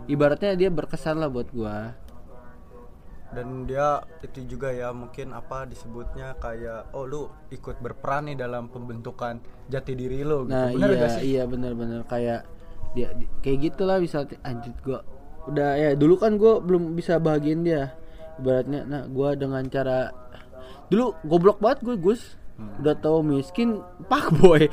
[0.10, 1.94] ibaratnya dia berkesan lah buat gua.
[3.30, 8.74] Dan dia itu juga ya mungkin apa disebutnya kayak oh lu ikut berperan nih dalam
[8.74, 9.38] pembentukan
[9.70, 10.58] jati diri lu gitu.
[10.58, 11.22] Nah Bener iya sih?
[11.38, 12.02] iya bener-bener.
[12.10, 12.50] Kayak
[12.98, 15.06] dia di- kayak gitulah bisa anjir gua
[15.46, 17.94] udah ya dulu kan gua belum bisa bahagian dia
[18.40, 20.16] ibaratnya nah gua dengan cara
[20.90, 22.24] dulu goblok banget gue Gus.
[22.60, 22.76] Hmm.
[22.84, 23.80] udah tahu miskin
[24.12, 24.68] pak boy.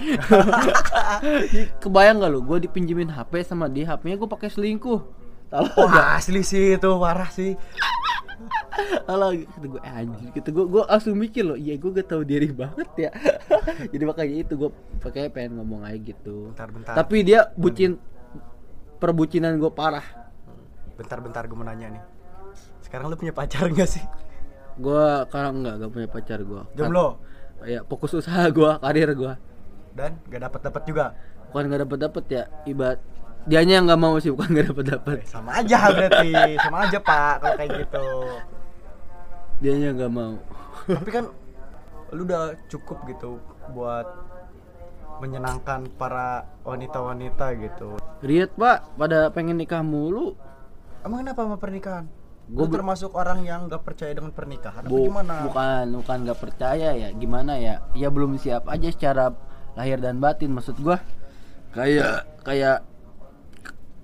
[1.83, 2.43] Kebayang gak lu?
[2.43, 5.07] Gue dipinjemin HP sama dia HP-nya gue pakai selingkuh.
[5.47, 7.55] Tahu Wah asli sih itu parah sih.
[9.07, 12.27] Alah kata gue eh, anjir gitu gue gue langsung mikir loh iya gue gak tahu
[12.27, 13.11] diri banget ya.
[13.95, 16.51] Jadi makanya itu gue pakai pengen ngomong aja gitu.
[16.51, 16.91] Bentar-bentar.
[16.91, 18.03] tapi dia bucin
[18.99, 20.27] perbucinan gue parah.
[20.99, 22.16] Bentar-bentar gue mau nanya nih
[22.87, 24.05] sekarang lu punya pacar gak sih?
[24.79, 27.19] Gue sekarang enggak gak punya pacar gue jomblo?
[27.67, 29.33] Ya fokus usaha gue karir gue
[29.99, 31.07] dan gak dapat dapat juga?
[31.51, 33.01] Bukan nggak dapet dapet ya ibarat
[33.47, 36.99] dianya yang nggak mau sih bukan nggak dapet dapet Eh, sama aja berarti sama aja
[37.03, 38.07] pak kalau kayak gitu.
[39.63, 40.35] Dianya nggak mau.
[40.87, 41.25] Tapi kan
[42.15, 43.41] lu udah cukup gitu
[43.73, 44.07] buat
[45.23, 47.97] menyenangkan para wanita-wanita gitu.
[48.21, 50.37] Riet pak pada pengen nikah mulu.
[51.07, 52.05] Emang kenapa sama pernikahan
[52.47, 55.43] Bel- termasuk orang yang gak percaya dengan pernikahan Bu- gimana?
[55.51, 57.83] bukan bukan nggak percaya ya gimana ya?
[57.99, 59.35] Ya belum siap aja secara
[59.75, 61.03] lahir dan batin maksud gua.
[61.75, 62.87] Kayak kayak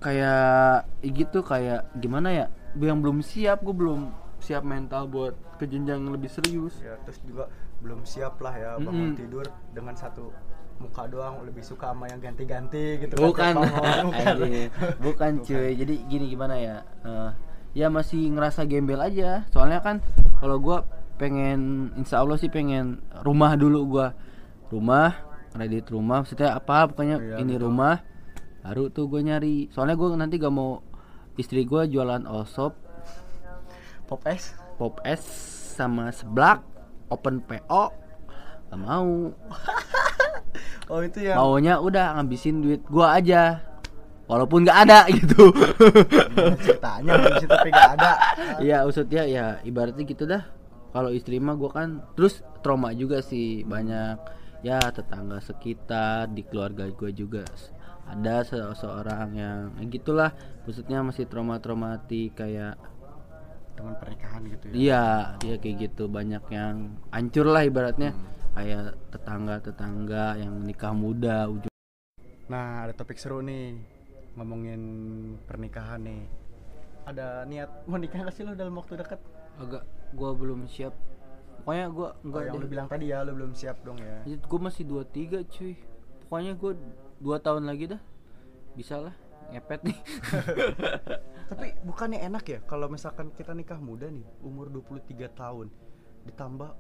[0.03, 2.47] kayak ya gitu kayak gimana ya?
[2.75, 4.01] Yang belum siap gua belum
[4.43, 6.83] siap mental buat ke jenjang yang lebih serius.
[6.83, 7.47] Ya terus juga
[7.79, 9.19] belum siap lah ya bangun Mm-mm.
[9.19, 10.35] tidur dengan satu
[10.83, 13.55] muka doang lebih suka sama yang ganti-ganti gitu bukan.
[13.55, 14.05] Kan, tiap bangun.
[14.11, 14.35] bukan.
[14.99, 15.71] Bukan cuy.
[15.79, 16.83] Jadi gini gimana ya?
[17.07, 17.31] Eh,
[17.73, 19.45] ya masih ngerasa gembel aja.
[19.53, 20.05] Soalnya kan
[20.41, 20.85] kalau gua
[21.17, 24.17] pengen insya Allah sih pengen rumah dulu gua.
[24.73, 25.13] Rumah
[25.53, 28.01] kredit rumah maksudnya apa pokoknya Iya, ini rumah
[28.65, 29.69] baru tuh gue nyari.
[29.69, 30.81] Soalnya gua nanti gak mau
[31.37, 32.77] istri gua jualan osop
[34.09, 35.25] pop es pop es
[35.73, 36.61] sama seblak
[37.09, 37.85] open PO
[38.73, 39.33] gak mau.
[40.93, 43.65] Oh itu yang maunya udah ngabisin duit gua aja
[44.33, 45.53] walaupun nggak ada gitu.
[45.53, 47.13] Gimana ceritanya
[47.45, 48.13] tapi gak ada.
[48.65, 50.49] Iya maksudnya ya ibaratnya gitu dah.
[50.93, 54.17] Kalau istri mah gua kan terus trauma juga sih banyak.
[54.65, 57.45] Ya tetangga sekitar di keluarga gua juga
[58.09, 60.31] ada se- seorang yang ya gitulah.
[60.65, 62.81] Maksudnya masih trauma traumatik kayak
[63.77, 64.73] dengan pernikahan gitu ya.
[64.73, 65.05] Iya
[65.45, 66.09] iya kayak gitu.
[66.09, 68.17] Banyak yang hancur lah ibaratnya.
[68.53, 71.73] Kayak tetangga tetangga yang nikah muda ujung
[72.53, 73.81] Nah, ada topik seru nih
[74.39, 74.83] ngomongin
[75.45, 76.23] pernikahan nih.
[77.09, 79.19] Ada niat mau nikah gak sih lo dalam waktu dekat?
[79.53, 79.85] agak
[80.17, 80.97] gua belum siap
[81.61, 84.25] pokoknya gua Oh, yang lu bilang tadi ya, lu belum siap dong ya.
[84.25, 85.77] Gue masih 23 cuy
[86.27, 86.73] Pokoknya gue
[87.21, 88.01] 2 tahun lagi dah
[88.73, 89.15] Bisa lah
[89.53, 89.99] Ngepet nih
[91.53, 95.69] Tapi bukannya enak ya kalau misalkan kita nikah muda nih, umur 23 tahun,
[96.25, 96.71] ditambah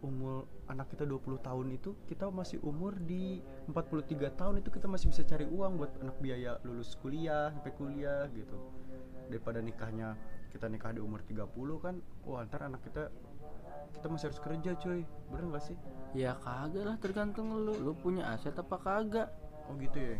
[0.00, 5.12] umur anak kita 20 tahun itu kita masih umur di 43 tahun itu kita masih
[5.12, 8.56] bisa cari uang buat anak biaya lulus kuliah sampai kuliah gitu.
[9.28, 10.16] Daripada nikahnya
[10.50, 11.46] kita nikah di umur 30
[11.84, 11.94] kan
[12.26, 13.12] wah ntar anak kita
[14.00, 15.00] kita masih harus kerja cuy.
[15.28, 15.76] Bener gak sih?
[16.16, 17.74] Ya kagak lah tergantung lu.
[17.76, 19.28] Lu punya aset apa kagak?
[19.68, 20.16] Oh gitu ya?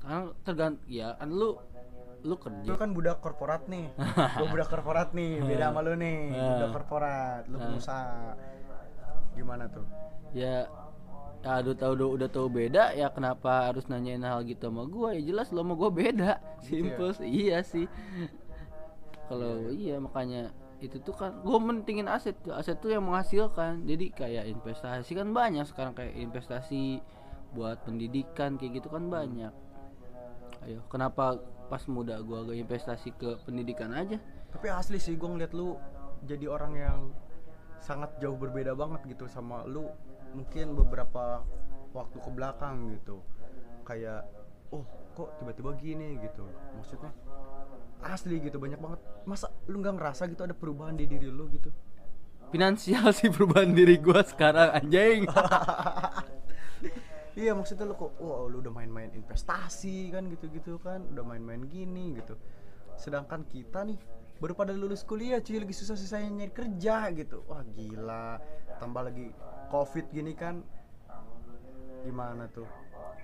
[0.00, 1.58] Karena tergantung ya kan lu
[2.20, 3.88] lu lu kerja kan budak korporat nih.
[4.38, 6.20] Gua budak korporat nih beda sama lu nih.
[6.54, 8.36] Budak korporat lu pengusaha
[9.34, 9.86] gimana tuh?
[10.34, 10.66] Ya
[11.40, 15.16] ya udah tahu udah, udah tahu beda ya kenapa harus nanyain hal gitu sama gua?
[15.16, 16.38] Ya jelas lo sama gua beda.
[16.66, 17.28] Simple sih.
[17.28, 17.88] iya sih.
[19.28, 23.88] Kalau iya makanya itu tuh kan gua mentingin aset tuh aset tuh yang menghasilkan.
[23.88, 27.00] Jadi kayak investasi kan banyak sekarang kayak investasi
[27.56, 29.52] buat pendidikan kayak gitu kan banyak.
[30.60, 31.40] Ayo kenapa
[31.72, 34.20] pas muda gua agak investasi ke pendidikan aja?
[34.50, 35.78] Tapi asli sih gue ngeliat lu
[36.26, 36.98] jadi orang yang
[37.80, 39.88] sangat jauh berbeda banget gitu sama lu
[40.36, 41.42] mungkin beberapa
[41.96, 43.24] waktu ke belakang gitu.
[43.82, 44.28] Kayak
[44.70, 46.20] oh kok tiba-tiba gini?
[46.22, 46.46] gitu.
[46.78, 47.10] Maksudnya
[48.04, 49.00] asli gitu banyak banget.
[49.26, 51.72] Masa lu nggak ngerasa gitu ada perubahan di diri lu gitu?
[52.50, 55.26] Finansial sih perubahan diri gua sekarang anjing.
[57.40, 62.18] Iya maksudnya lu kok wah lu udah main-main investasi kan gitu-gitu kan udah main-main gini
[62.18, 62.34] gitu.
[62.98, 63.96] Sedangkan kita nih
[64.40, 67.44] baru pada lulus kuliah cuy lagi susah-susahnya nyari kerja gitu.
[67.44, 68.40] Wah gila.
[68.80, 69.28] Tambah lagi
[69.68, 70.64] covid gini kan
[72.02, 72.64] gimana tuh?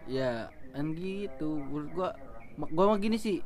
[0.05, 1.57] Ya kan gitu.
[1.57, 2.09] Menurut gua
[2.69, 3.41] gua mah gini sih.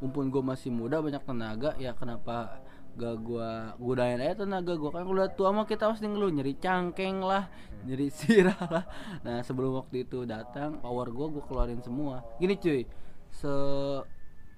[0.00, 2.64] Mumpun gua masih muda banyak tenaga ya kenapa
[2.96, 4.96] gak gua gunain aja tenaga gua?
[4.96, 7.52] Kan udah tua mah kita pasti ngeluh nyeri cangkeng lah
[7.84, 8.84] nyeri sirah lah.
[9.20, 12.24] Nah sebelum waktu itu datang power gua gua keluarin semua.
[12.40, 12.88] Gini cuy.
[13.28, 13.52] Se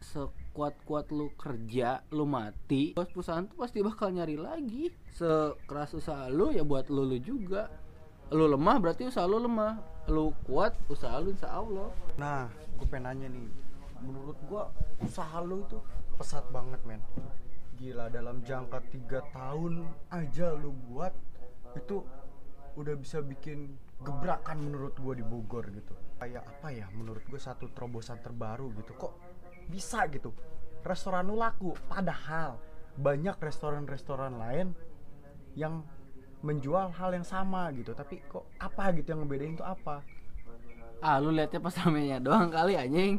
[0.02, 6.28] sekuat kuat lu kerja lu mati bos perusahaan tuh pasti bakal nyari lagi sekeras usaha
[6.28, 7.72] lu ya buat lu lu juga
[8.32, 9.80] lu lemah berarti usaha lu lemah
[10.12, 11.88] lu kuat usaha lu insya Allah
[12.20, 12.44] Nah,
[12.76, 13.48] gue pengen nanya nih,
[14.04, 14.68] menurut gua
[15.00, 15.80] usaha lu itu
[16.20, 17.00] pesat banget men.
[17.80, 21.14] Gila dalam jangka tiga tahun aja lu buat
[21.72, 22.04] itu
[22.76, 25.96] udah bisa bikin gebrakan menurut gua di Bogor gitu.
[26.20, 26.86] Kayak apa ya?
[26.92, 28.94] Menurut gue satu terobosan terbaru gitu.
[28.94, 29.31] Kok
[29.72, 30.36] bisa gitu?
[30.84, 32.60] Restoran lu laku, padahal
[33.00, 34.76] banyak restoran-restoran lain
[35.56, 35.80] yang
[36.44, 37.96] menjual hal yang sama gitu.
[37.96, 40.04] Tapi kok apa gitu yang ngebedain itu apa?
[41.02, 43.18] ah lu liatnya pas ramenya doang kali anjing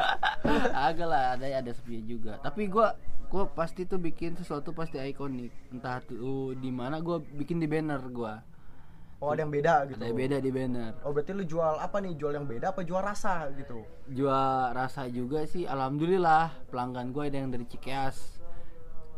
[0.86, 3.00] agak lah ada ada sepinya juga tapi gua
[3.32, 8.04] gua pasti tuh bikin sesuatu pasti ikonik entah tuh di mana gua bikin di banner
[8.12, 8.44] gua
[9.18, 9.98] Oh ada yang beda gitu.
[9.98, 12.14] ada yang beda di banner Oh berarti lu jual apa nih?
[12.14, 13.82] Jual yang beda apa jual rasa gitu?
[14.06, 18.38] jual rasa juga sih alhamdulillah pelanggan gua ada yang dari Cikeas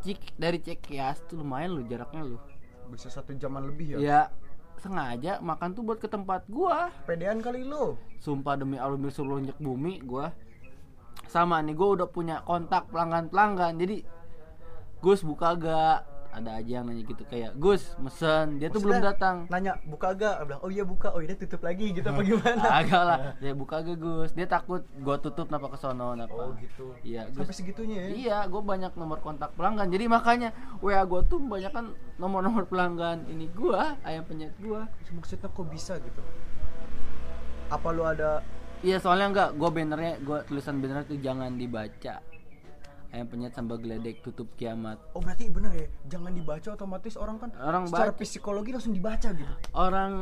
[0.01, 2.41] Cik dari Cikeas tuh lumayan lu jaraknya lu
[2.89, 3.97] Bisa satu jaman lebih ya?
[4.01, 4.21] ya
[4.81, 7.93] sengaja makan tuh buat ke tempat gua Pedean kali lu.
[8.17, 10.33] Sumpah demi Allah suruh lonjak bumi gua
[11.29, 14.01] sama nih gua udah punya kontak pelanggan-pelanggan jadi
[15.01, 15.97] Gus buka gak
[16.31, 20.41] ada aja yang nanya gitu kayak Gus mesen dia tuh belum datang Nanya buka agak?
[20.43, 21.11] Bilang oh iya buka.
[21.11, 22.63] Oh iya tutup lagi gitu apa gimana?
[22.71, 26.55] agak lah dia buka gak Gus dia takut gua tutup napa ke sono napa Oh
[26.55, 26.95] gitu.
[27.03, 28.07] iya Sampai segitunya ya?
[28.09, 33.27] iya gua banyak nomor kontak pelanggan jadi makanya WA gua tuh banyak kan nomor-nomor pelanggan
[33.27, 36.21] ini gua ayam penyet gua Maksudnya kok bisa gitu?
[37.67, 38.39] Apa lu ada
[38.81, 42.17] Iya soalnya enggak, gua bannernya, gua tulisan banner tuh jangan dibaca.
[43.11, 44.95] Ayam penyet sambal geledek tutup kiamat.
[45.11, 48.23] Oh berarti bener ya, jangan dibaca otomatis orang kan Orang secara baca.
[48.23, 49.53] psikologi langsung dibaca gitu.
[49.75, 50.13] Orang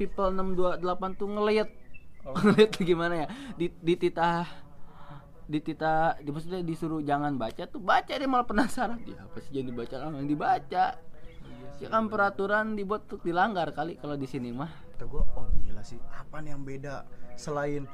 [0.00, 1.68] people 628 tuh ngeliat,
[2.40, 3.26] ngeliat tuh gimana ya?
[3.52, 4.48] Di, dititah,
[5.44, 8.96] dititah, di maksudnya disuruh jangan baca tuh baca dia malah penasaran.
[9.04, 10.84] Ya apa sih jangan dibaca langsung dibaca.
[11.78, 14.72] Ya kan peraturan dibuat tuh dilanggar kali kalau di sini mah.
[14.96, 17.04] Kata gua, oh gila sih, apa nih yang beda
[17.38, 17.86] selain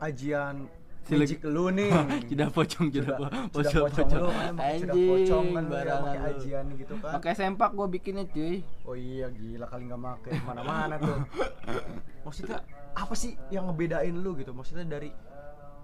[0.00, 0.70] ajian
[1.12, 1.90] Magic lu nih?
[2.30, 4.20] Sudah pocong, sudah Sudah- po- sudah pocong, pocong pocong.
[4.20, 6.28] lu kan Anjing, pocong kan barangan lu.
[6.30, 7.10] ajian gitu kan.
[7.16, 8.62] Pakai sempak gua bikinnya cuy.
[8.84, 11.18] Oh iya gila kali nggak make mana-mana tuh.
[12.26, 12.58] Maksudnya
[12.92, 14.50] apa sih yang ngebedain lu gitu?
[14.50, 15.10] Maksudnya dari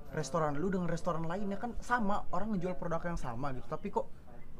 [0.08, 3.66] restoran lu dengan restoran lainnya kan sama orang ngejual produk yang sama gitu.
[3.66, 4.06] Tapi kok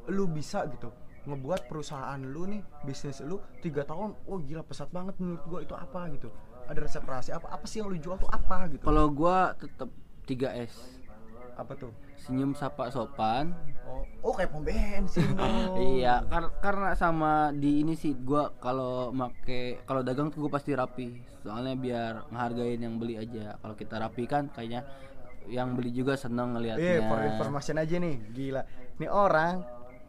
[0.07, 0.91] lu bisa gitu
[1.23, 5.75] ngebuat perusahaan lu nih bisnis lu tiga tahun oh gila pesat banget menurut gua itu
[5.75, 6.31] apa gitu
[6.63, 9.91] ada resep rahasia apa apa sih yang lu jual tuh apa gitu Kalau gua tetap
[10.27, 10.99] 3S.
[11.55, 13.49] apa tuh Senyum sapa sopan.
[13.87, 15.25] oh oh kayak pom bensin.
[15.95, 20.75] Iya, kar- karena sama di ini sih gua kalau make kalau dagang tuh gua pasti
[20.75, 21.17] rapi.
[21.41, 23.55] Soalnya biar ngehargain yang beli aja.
[23.57, 24.83] Kalau kita rapi kan kayaknya
[25.47, 27.07] yang beli juga seneng Iya, ngelihatnya.
[27.07, 28.61] for information aja nih, gila.
[28.99, 29.63] Nih orang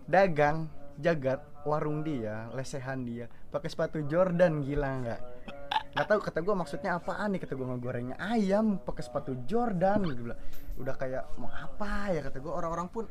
[0.05, 0.67] dagang
[0.99, 5.21] jagat warung dia lesehan dia pakai sepatu Jordan gila nggak
[5.69, 7.41] nggak tahu kata gue maksudnya apaan nih?
[7.43, 10.05] Kata gue ngegorengnya ayam pakai sepatu Jordan.
[10.05, 10.41] Gue bilang
[10.79, 12.21] udah kayak mau apa ya?
[12.25, 13.05] Kata gue orang-orang pun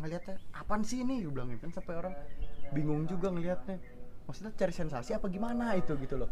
[0.00, 1.22] ngelihatnya apaan sih ini?
[1.22, 2.14] Gue bilang kan sampai orang
[2.70, 3.82] bingung juga ngelihatnya
[4.30, 6.30] maksudnya cari sensasi apa gimana itu gitu loh.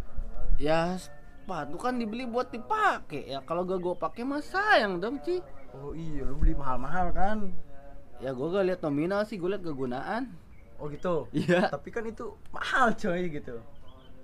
[0.59, 3.27] Ya sepatu kan dibeli buat dipakai.
[3.27, 5.43] Ya kalau gak gue pakai mah sayang dong Ci.
[5.75, 7.51] Oh iya lu beli mahal-mahal kan?
[8.23, 10.31] Ya gue gak lihat nominal sih gue lihat kegunaan.
[10.79, 11.27] Oh gitu?
[11.35, 11.75] Iya.
[11.75, 13.59] tapi kan itu mahal coy gitu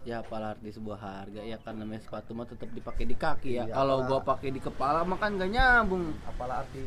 [0.04, 3.64] ya apalah arti sebuah harga ya kan namanya sepatu mah tetap dipakai di kaki ya.
[3.64, 6.12] Iya, kalau gua pakai di kepala mah kan gak nyambung.
[6.28, 6.84] Apalah arti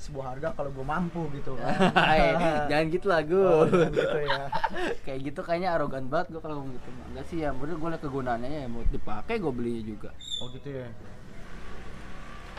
[0.00, 1.52] sebuah harga kalau gue mampu gitu.
[1.92, 2.40] Kan
[2.72, 4.48] jangan gitu lah gue Oh, gitu ya.
[5.04, 8.64] Kayak gitu kayaknya arogan banget gue kalau gitu enggak sih ya bener gue liat kegunaannya
[8.64, 10.16] ya mau dipakai gue beli juga.
[10.40, 10.88] Oh gitu ya.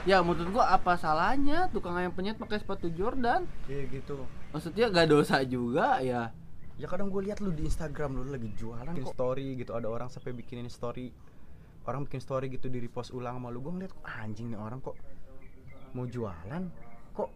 [0.06, 3.50] Ya menurut gue apa salahnya tukang ayam penyet pakai sepatu Jordan?
[3.66, 4.22] Iya gitu.
[4.54, 6.30] Maksudnya gak dosa juga ya
[6.82, 10.10] ya kadang gue lihat lu di Instagram lu lagi jualan bikin story gitu ada orang
[10.10, 11.14] sampai bikinin story.
[11.86, 13.62] Orang bikin story gitu di repost ulang sama lu.
[13.62, 14.98] Gue ngeliat kok anjing nih orang kok
[15.94, 16.64] mau jualan?
[17.14, 17.30] Kok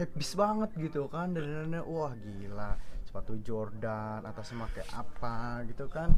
[0.00, 2.80] habis banget gitu kan dan dan- dan- wah gila.
[3.04, 5.36] Sepatu Jordan atasnya pakai apa
[5.68, 6.08] gitu kan.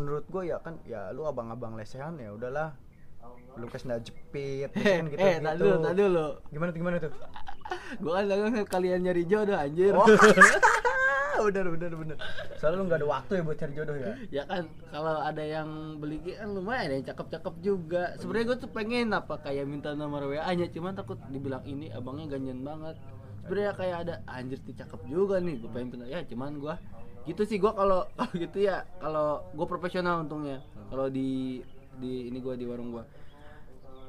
[0.00, 2.72] Menurut gue ya kan ya lu abang-abang lesehan ya udahlah.
[3.60, 6.26] Lu kasih nggak jepit terus eh kan gitu, eh tadi dulu tadi dulu.
[6.48, 7.12] Gimana tuh gimana tuh?
[8.00, 8.24] Gue kan
[8.64, 9.92] kalian nyari jodoh anjir.
[9.92, 10.08] Oh.
[11.48, 12.16] bener bener bener.
[12.58, 14.12] Soalnya lu nggak ada waktu ya buat cari jodoh ya?
[14.30, 18.04] Ya kan kalau ada yang beli kan lumayan ada yang cakep-cakep juga.
[18.18, 22.36] Sebenarnya gue tuh pengen apa kayak minta nomor WA nya cuman takut dibilang ini abangnya
[22.36, 22.96] ganjen banget.
[23.44, 26.74] Sebenarnya kayak ada anjir tuh cakep juga nih gue pengen ya cuman gue
[27.28, 30.62] gitu sih gue kalau kalau gitu ya kalau gue profesional untungnya.
[30.88, 31.60] Kalau di
[31.98, 33.04] di ini gue di warung gue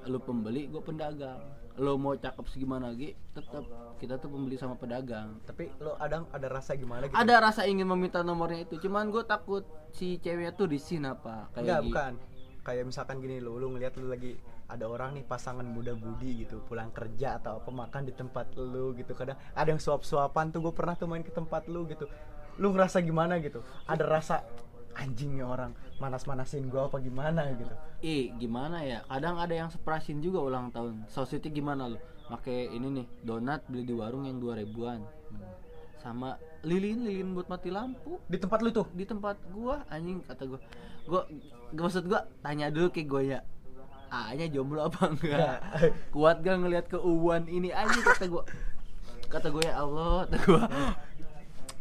[0.08, 1.44] lu pembeli gue pedagang
[1.80, 3.64] lo mau cakep segimana lagi tetap
[3.98, 5.40] kita tuh pembeli sama pedagang.
[5.48, 7.16] Tapi lo ada ada rasa gimana gitu?
[7.16, 11.48] Ada rasa ingin meminta nomornya itu cuman gue takut si ceweknya tuh di sini apa
[11.52, 12.14] kayak Enggak, gi- bukan.
[12.60, 14.36] Kayak misalkan gini lo lu ngeliat lu lagi
[14.70, 18.94] ada orang nih pasangan muda budi gitu pulang kerja atau apa makan di tempat lu
[18.94, 22.06] gitu kadang ada yang suap-suapan tuh gue pernah tuh main ke tempat lu gitu.
[22.60, 23.64] Lu ngerasa gimana gitu?
[23.88, 24.36] Ada rasa
[24.96, 29.04] anjingnya orang manas-manasin gue apa gimana gitu Ih, gimana ya?
[29.12, 31.04] Kadang ada yang surprisein juga ulang tahun.
[31.12, 32.00] Sausnya gimana lo?
[32.32, 35.04] Pakai ini nih, donat beli di warung yang 2000-an.
[36.00, 40.48] Sama lilin, lilin buat mati lampu di tempat lu tuh di tempat gua anjing kata
[40.48, 40.60] gua.
[41.04, 41.22] Gua
[41.76, 43.40] gua- maksud gua tanya dulu ke gua ya.
[44.08, 45.60] A-nya jomblo apa enggak?
[46.16, 48.48] Kuat gak ngelihat keuuan ini anjing kata gua.
[49.28, 50.64] Kata gua ya Allah, kata gua.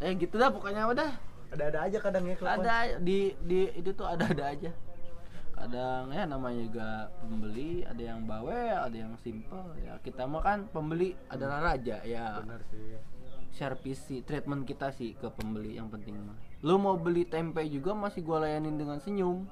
[0.02, 1.12] Eh gitu dah pokoknya apa dah.
[1.49, 2.64] Ada-ada aja kadang ya kelakuan.
[2.64, 4.70] ada di di itu tuh ada ada aja.
[5.59, 6.88] Kadang ya namanya juga
[7.18, 9.99] pembeli ada yang bawel ada yang simple ya.
[10.05, 12.38] Kita mah kan pembeli adalah raja ya.
[12.44, 13.01] Bener sih.
[13.49, 16.36] Service sih treatment kita sih ke pembeli yang penting mah.
[16.62, 19.49] Lu mau beli tempe juga masih gua layanin dengan senyum.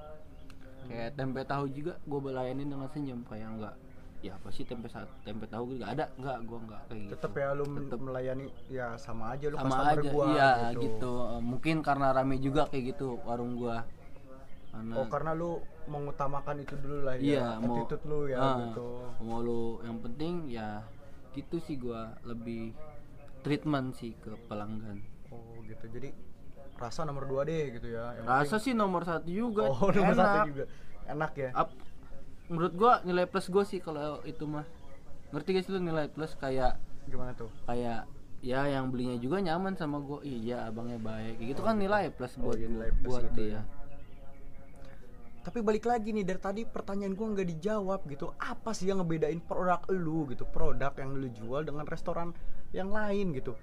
[0.86, 3.74] Kayak tempe tahu juga gua layanin dengan senyum kayak enggak
[4.26, 4.90] ya apa sih tempe
[5.22, 7.12] tempe tahu nggak ada nggak gua nggak kayak gitu.
[7.14, 7.98] Tetep ya lu Tetep.
[8.02, 11.12] melayani ya sama aja lu sama aja gua iya gitu.
[11.30, 13.86] Eh, mungkin karena rame juga kayak gitu warung gua.
[14.74, 18.56] Karena oh karena lu mengutamakan itu dulu lah ya iya mau attitude lu ya ah,
[18.66, 18.88] gitu.
[19.22, 20.82] mau lu yang penting ya
[21.38, 22.74] gitu sih gua lebih
[23.46, 24.98] treatment sih ke pelanggan.
[25.30, 25.86] Oh gitu.
[25.86, 26.10] Jadi
[26.76, 30.26] rasa nomor dua deh gitu ya Yang rasa sih nomor satu juga oh nomor enak.
[30.26, 30.64] satu juga.
[31.06, 31.50] Enak ya?
[31.54, 31.85] Ap-
[32.48, 34.66] menurut gua nilai plus gua sih kalau itu mah.
[35.34, 37.50] Ngerti gak sih lu nilai plus kayak gimana tuh?
[37.66, 38.06] kayak
[38.44, 40.22] ya yang belinya juga nyaman sama gua.
[40.22, 41.42] Iya abangnya baik.
[41.42, 43.62] Gitu kan nilai plus Oh, buat iya, nilai plus buat gitu dia.
[45.46, 48.34] tapi balik lagi nih dari tadi pertanyaan gua nggak dijawab gitu.
[48.34, 50.42] Apa sih yang ngebedain produk lu gitu?
[50.42, 52.34] Produk yang lu jual dengan restoran
[52.74, 53.54] yang lain gitu.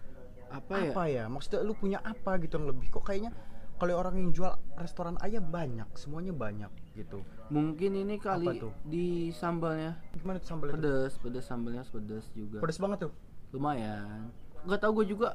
[0.48, 0.92] Apa ya?
[0.96, 1.24] Apa ya?
[1.28, 2.88] Maksudnya lu punya apa gitu yang lebih?
[2.88, 3.36] Kok kayaknya
[3.76, 8.72] kalau orang yang jual restoran ayam banyak semuanya banyak gitu mungkin ini kali tuh?
[8.84, 13.12] di sambalnya gimana tuh sambalnya pedes pedes sambalnya pedes juga pedes banget tuh
[13.50, 14.30] lumayan
[14.64, 15.34] nggak tahu gue juga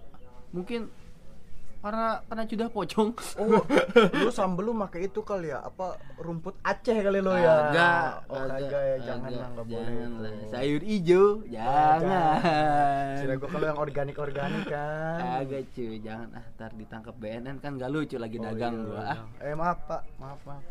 [0.50, 0.86] mungkin
[1.78, 3.62] karena karena sudah pocong Oh,
[4.18, 5.62] lu sambel lu pakai itu kali ya?
[5.62, 7.70] Apa rumput Aceh kali lu ya?
[7.70, 9.86] Agak, Oh, kagak ya, jangan agak, lah, nggak boleh.
[9.86, 10.18] jangan itu.
[10.18, 10.50] lah.
[10.50, 11.98] sayur hijau jangan
[13.14, 15.18] Sira gua kalau yang organik-organik kan.
[15.38, 18.98] agak cuy jangan ah ntar ditangkap BNN kan gak lucu lagi Oh, dagang iya, gua
[19.04, 20.62] ah Eh maaf Pak, maaf maaf.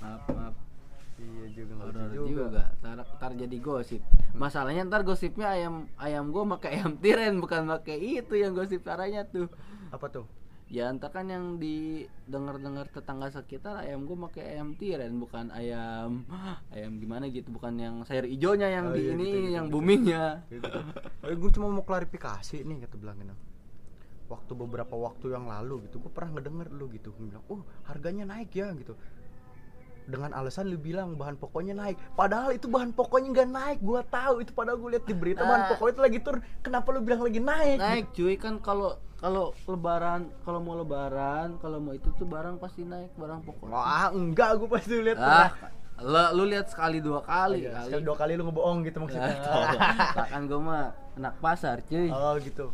[0.00, 0.54] Maaf maaf
[1.16, 2.62] Iya juga horor juga, juga.
[2.84, 4.04] Ntar, ntar jadi gosip
[4.36, 9.24] masalahnya ntar gosipnya ayam ayam gua pakai ayam tiren bukan pakai itu yang gosip caranya
[9.24, 9.48] tuh
[9.88, 10.28] Apa tuh?
[10.66, 16.26] Ya entar kan yang di dengar-dengar tetangga sekitar ayam gua pakai ayam tiren bukan ayam
[16.68, 19.66] ayam gimana gitu bukan yang sayur ijonya yang Oh, di iya, ini gitu, gitu, yang
[19.70, 19.74] gitu.
[19.78, 20.24] boomingnya.
[20.52, 20.68] Gitu.
[21.24, 23.32] Oh, gue cuma mau klarifikasi nih kata bilang gitu.
[24.26, 28.26] waktu beberapa waktu yang lalu gitu gue pernah ngedenger lu gitu Gua bilang oh harganya
[28.26, 28.98] naik ya gitu
[30.06, 31.98] dengan alasan lu bilang bahan pokoknya naik.
[32.14, 33.78] Padahal itu bahan pokoknya nggak naik.
[33.80, 35.68] Gua tahu itu padahal gue lihat di berita bahan Ah.
[35.68, 36.40] pokoknya itu lagi turun.
[36.60, 37.76] Kenapa lu bilang lagi naik?
[37.76, 38.34] Naik cuy.
[38.36, 43.42] Kan kalau kalau lebaran kalau mau lebaran kalau mau itu tuh barang pasti naik barang
[43.42, 44.50] pokok wah enggak.
[44.56, 45.50] Gue pasti lihat ah
[45.96, 47.86] lu, lu lihat sekali dua kali Iya, kali.
[47.88, 49.32] sekali dua kali lu ngebohong gitu maksudnya.
[50.12, 50.84] Lah kan gue mah
[51.16, 52.08] anak pasar cuy.
[52.08, 52.68] Oh gitu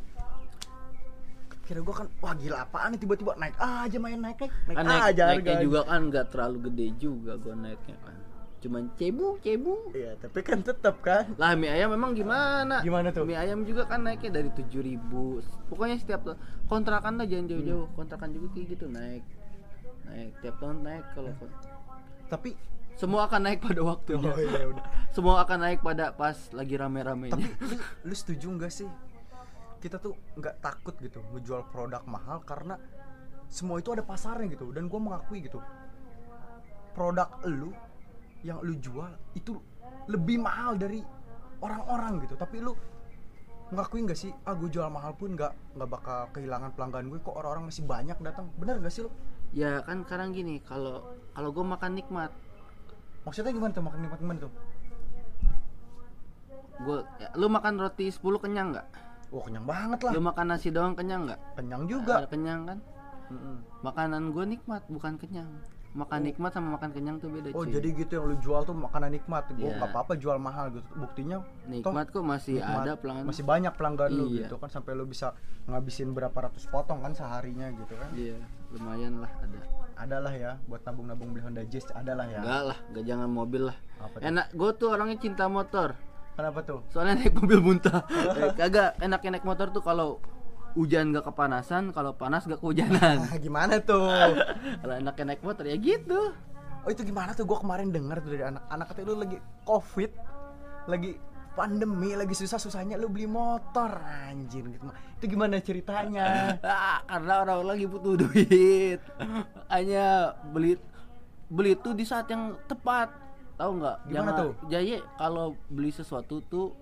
[1.73, 3.01] kira gue kan wah gila apaan nih?
[3.01, 6.57] Tiba-tiba naik aja main naik naik naik, kan naik, aja naiknya juga kan nggak terlalu
[6.69, 8.17] gede juga gue naiknya kan.
[8.61, 9.75] Cuman cebu cebu.
[9.97, 11.33] Iya tapi kan tetap kan.
[11.41, 12.85] Lah mie ayam memang gimana?
[12.85, 13.25] Gimana tuh?
[13.25, 15.41] mie ayam juga kan naiknya dari tujuh ribu.
[15.73, 16.37] Pokoknya setiap
[16.69, 17.89] kontrakan lah jangan jauh-jauh.
[17.89, 17.97] Hmm.
[17.97, 19.25] kontrakan juga kayak gitu naik.
[20.13, 21.57] Naik tiap tahun naik kalau kon-
[22.29, 22.53] tapi
[22.93, 24.29] semua akan naik pada waktunya.
[24.29, 24.85] Oh iya udah.
[25.17, 27.37] Semua akan naik pada pas lagi rame-ramenya.
[27.37, 28.89] Tapi lu, lu setuju nggak sih
[29.83, 32.79] kita tuh nggak takut gitu ngejual produk mahal karena
[33.51, 34.71] semua itu ada pasarnya gitu.
[34.71, 35.59] Dan gue mengakui gitu
[36.95, 37.75] produk lu
[38.47, 39.59] yang lu jual itu
[40.07, 41.03] lebih mahal dari
[41.59, 42.39] orang-orang gitu.
[42.39, 42.73] Tapi lu
[43.73, 47.35] ngakui nggak sih ah gue jual mahal pun nggak nggak bakal kehilangan pelanggan gue kok
[47.35, 48.47] orang-orang masih banyak datang.
[48.55, 49.11] Bener gak sih lu?
[49.53, 51.03] Ya kan sekarang gini kalau
[51.35, 52.31] kalau gue makan nikmat.
[53.27, 54.53] Maksudnya gimana tuh makan nikmat gimana tuh?
[56.83, 60.13] Gue ya, lu makan roti 10 kenyang nggak wah kenyang banget lah.
[60.13, 61.41] Lu makan nasi doang kenyang nggak?
[61.57, 62.23] Kenyang juga.
[62.23, 62.79] Ada kenyang kan?
[63.33, 63.57] Mm-mm.
[63.81, 65.49] makanan gue nikmat bukan kenyang.
[65.93, 67.73] Makan nikmat sama makan kenyang tuh beda Oh cuy.
[67.73, 69.49] jadi gitu yang lu jual tuh makanan nikmat.
[69.51, 69.77] Gue Iya.
[69.77, 70.85] nggak apa-apa jual mahal gitu.
[70.95, 72.85] Buktinya nikmat kok masih nikmat.
[72.85, 73.25] ada pelanggan.
[73.25, 74.45] Masih banyak pelanggan lu Iya.
[74.45, 75.33] gitu kan Sampai lu bisa
[75.65, 78.13] ngabisin berapa ratus potong kan seharinya gitu kan.
[78.13, 78.37] Iya
[78.69, 79.61] lumayan lah ada.
[79.97, 82.41] Adalah ya buat nabung-nabung beli Honda Jazz adalah ya.
[82.41, 83.77] Enggak lah enggak jangan mobil lah.
[84.19, 85.97] Enak gue tuh orangnya cinta motor
[86.33, 86.81] Kenapa tuh?
[86.89, 88.03] soalnya naik mobil muntah
[88.59, 90.17] kagak enaknya naik motor tuh kalau
[90.73, 94.09] hujan gak kepanasan kalau panas gak kehujanan Ah, gimana tuh?
[94.81, 96.33] kalau enaknya naik motor ya gitu
[96.83, 97.47] Oh itu gimana tuh?
[97.47, 100.11] Gue kemarin denger tuh dari anak-anak katanya lu lagi covid
[100.91, 101.15] Lagi
[101.53, 106.59] pandemi, lagi susah-susahnya lu beli motor Anjir gitu Itu gimana ceritanya?
[106.65, 108.99] Ah, karena orang lagi butuh duit
[109.69, 110.75] hanya beli
[111.47, 113.13] beli tuh di saat yang tepat
[113.63, 113.97] tahu nggak?
[114.11, 114.53] Gimana tuh?
[114.67, 116.75] jadi kalau beli sesuatu tuh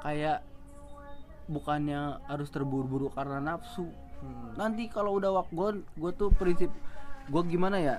[0.00, 0.40] kayak
[1.52, 3.84] bukannya harus terburu-buru karena nafsu.
[4.20, 4.52] Hmm.
[4.52, 6.68] nanti kalau udah waktu gue gue tuh prinsip
[7.28, 7.96] gue gimana ya?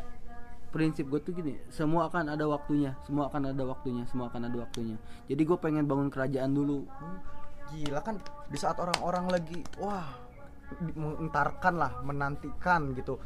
[0.69, 4.57] Prinsip gue tuh gini semua akan ada waktunya semua akan ada waktunya semua akan ada
[4.61, 4.97] waktunya.
[5.25, 6.85] Jadi gue pengen bangun kerajaan dulu.
[6.85, 7.17] Hmm,
[7.73, 10.05] Gila kan di saat orang-orang lagi wah
[10.79, 13.19] mengentarkan lah, menantikan gitu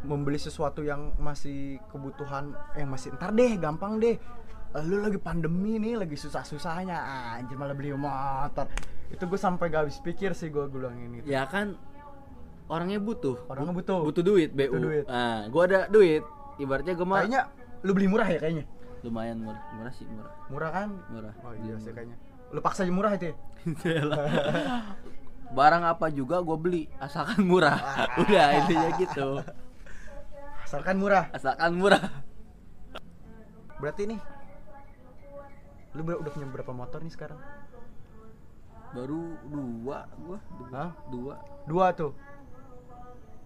[0.00, 4.16] membeli sesuatu yang masih kebutuhan yang masih ntar deh, gampang deh.
[4.70, 6.94] Eh, Lu lagi pandemi nih, lagi susah-susahnya
[7.36, 8.64] anjir malah beli motor.
[9.10, 11.20] Itu gue sampai gak habis pikir sih gue bilang ini.
[11.26, 11.74] ya kan
[12.70, 13.98] orangnya butuh Orangnya butuh.
[14.06, 14.70] butuh duit BU.
[14.70, 15.04] Butuh duit.
[15.04, 16.22] Nah, gua ada duit.
[16.56, 17.42] Ibaratnya gua mah Kayaknya
[17.82, 18.64] lu beli murah ya kayaknya.
[19.02, 20.32] lumayan murah, murah sih murah.
[20.46, 20.88] Murah kan?
[21.10, 21.34] Murah.
[21.42, 22.14] Oh iya sih kayaknya.
[22.54, 23.34] Lu paksa aja murah itu ya?
[25.50, 27.74] Barang apa juga gua beli asalkan murah.
[28.22, 29.42] Udah intinya gitu.
[30.70, 31.26] Asalkan murah.
[31.34, 31.98] Asalkan murah.
[33.82, 34.22] Berarti nih
[35.98, 37.42] lu udah punya berapa motor nih sekarang?
[38.94, 40.38] Baru dua gua.
[40.46, 40.66] Dua.
[40.70, 40.90] Hah?
[41.10, 41.34] Dua.
[41.66, 42.14] Dua tuh.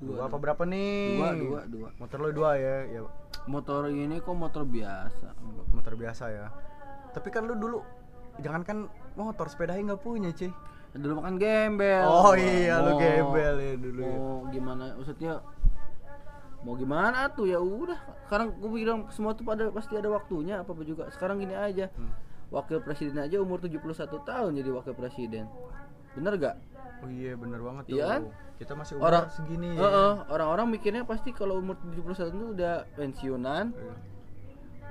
[0.05, 1.16] Dua, Dua, apa berapa nih?
[1.16, 1.89] Dua, dua, dua.
[1.97, 3.01] Motor lo dua ya, ya
[3.49, 5.33] Motor ini kok motor biasa.
[5.72, 6.53] motor biasa ya.
[7.16, 7.81] Tapi kan lu dulu
[8.45, 8.85] jangankan
[9.16, 10.53] motor sepedanya nggak punya cuy.
[10.93, 12.05] Dulu makan gembel.
[12.05, 14.12] Oh iya, lu gembel ya dulu ya.
[14.12, 14.93] Mau gimana?
[15.01, 15.41] Maksudnya
[16.64, 18.24] mau gimana tuh ya udah.
[18.26, 21.06] Sekarang gue bilang semua tuh pada pasti ada waktunya apa juga.
[21.12, 21.92] Sekarang gini aja.
[21.92, 22.10] Hmm.
[22.52, 23.80] Wakil presiden aja umur 71
[24.24, 25.44] tahun jadi wakil presiden.
[26.14, 26.56] Bener gak?
[27.02, 27.96] Oh iya bener banget tuh.
[27.98, 28.22] Iya kan?
[28.56, 29.80] Kita masih umur Orang segini ya.
[29.82, 33.94] Heeh, orang-orang mikirnya pasti kalau umur 71 itu udah pensiunan, Iya.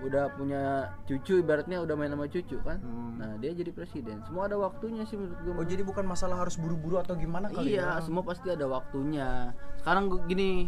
[0.03, 2.84] udah punya cucu ibaratnya udah main sama cucu kan.
[2.84, 3.15] Hmm.
[3.17, 4.19] Nah, dia jadi presiden.
[4.28, 5.53] Semua ada waktunya sih menurut gue.
[5.55, 8.03] Oh jadi bukan masalah harus buru-buru atau gimana kali iya, ya?
[8.03, 9.55] semua pasti ada waktunya.
[9.80, 10.67] Sekarang gini,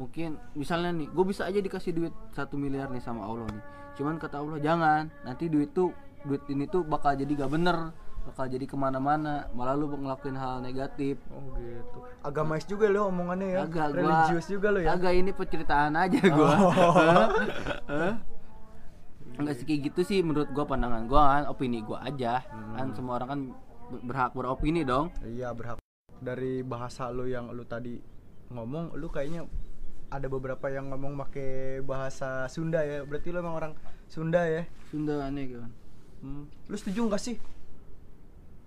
[0.00, 3.64] mungkin misalnya nih, gue bisa aja dikasih duit satu miliar nih sama Allah nih.
[4.00, 5.92] Cuman kata Allah jangan, nanti duit tuh
[6.24, 7.92] duit ini tuh bakal jadi gak bener,
[8.24, 11.20] bakal jadi ke mana-mana, malah lu ngelakuin hal negatif.
[11.28, 11.98] Oh gitu.
[12.24, 13.60] Agamais juga lo omongannya ya.
[13.68, 14.96] Agak gua Religius juga lo ya.
[14.96, 16.52] Agak ini penceritaan aja gua.
[16.56, 16.94] Oh.
[17.92, 18.14] Hah?
[19.36, 22.40] Enggak sih kayak gitu sih menurut gua pandangan gua kan, opini gua aja.
[22.48, 22.76] Hmm.
[22.76, 23.40] Kan semua orang kan
[23.92, 25.12] ber- berhak beropini dong.
[25.24, 25.76] Iya berhak.
[26.20, 27.96] Dari bahasa lo yang lu tadi
[28.52, 29.48] ngomong, lu kayaknya
[30.10, 33.06] ada beberapa yang ngomong pakai bahasa Sunda ya.
[33.06, 33.72] Berarti lu emang orang
[34.10, 34.66] Sunda ya.
[34.90, 35.70] Sunda aneh kan.
[36.20, 36.44] Hmm.
[36.66, 37.36] Lu setuju nggak sih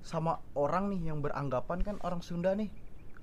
[0.04, 2.68] sama orang nih yang beranggapan kan orang Sunda nih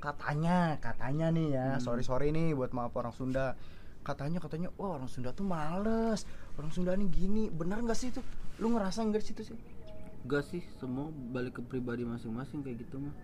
[0.01, 1.83] katanya katanya nih ya Hmm.
[1.85, 3.53] sorry sorry nih buat maaf orang Sunda
[4.01, 6.25] katanya katanya wah orang Sunda tuh males
[6.57, 8.25] orang Sunda nih gini bener nggak sih itu
[8.57, 9.59] lu ngerasa nggak sih itu sih
[10.21, 13.17] Enggak sih, semua balik ke pribadi masing-masing kayak gitu mah.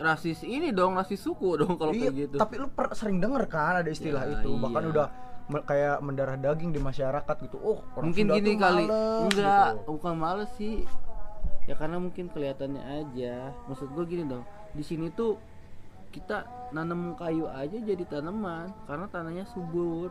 [0.00, 2.36] Rasis ini dong, rasis suku dong kalau iya kayak gitu.
[2.36, 4.90] tapi lu per- sering denger kan ada istilah Ya, itu bahkan iya.
[4.90, 5.06] udah
[5.46, 8.84] me- kayak mendarah daging di masyarakat gitu oh orang mungkin Sunda gini tuh kali.
[8.84, 9.90] males, Enggak, gitu.
[9.92, 10.76] bukan males sih.
[11.64, 13.34] Ya karena mungkin kelihatannya aja.
[13.64, 14.42] Maksud gua gini dong.
[14.72, 15.36] Di sini tuh
[16.10, 20.10] kita nanam kayu aja jadi tanaman karena tanahnya subur.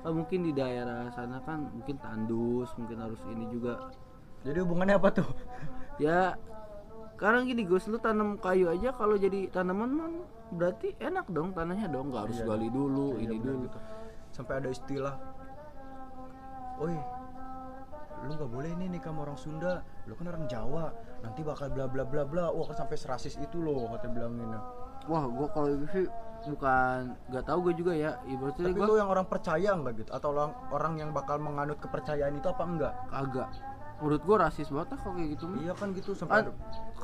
[0.00, 3.88] Kan mungkin di daerah sana kan mungkin tandus, mungkin harus ini juga
[4.42, 5.28] jadi hubungannya apa tuh
[5.96, 6.36] ya
[7.24, 10.12] sekarang gini Gus lu tanam kayu aja kalau jadi tanaman mah
[10.52, 12.46] berarti enak dong tanahnya dong nggak harus Iya.
[12.52, 13.64] gali dulu Iya, ini bener dulu.
[13.64, 13.78] gitu.
[14.28, 15.14] sampai ada istilah
[16.84, 16.92] oi
[18.24, 20.92] lu nggak boleh nih nikah sama orang Sunda lu kan orang Jawa
[21.24, 22.52] nanti bakal bla bla bla bla.
[22.52, 24.52] Wah kan sampai serasis itu loh kata bilangin
[25.08, 26.04] wah gua kalau itu sih
[26.44, 30.10] bukan nggak tahu gue juga ya ibaratnya tapi gua lu yang orang percaya nggak gitu?
[30.12, 32.92] Atau orang orang yang bakal menganut kepercayaan itu apa enggak?
[33.08, 33.48] Kagak
[34.02, 35.58] menurut gua rasis banget ah kalau kayak gitu mah.
[35.62, 36.50] Iya kan gitu sampai ada,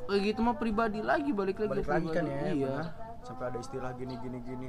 [0.09, 2.75] kayak gitu mah pribadi lagi balik lagi balik lagi kan ya iya.
[2.83, 2.87] bener.
[3.21, 4.69] sampai ada istilah gini gini gini.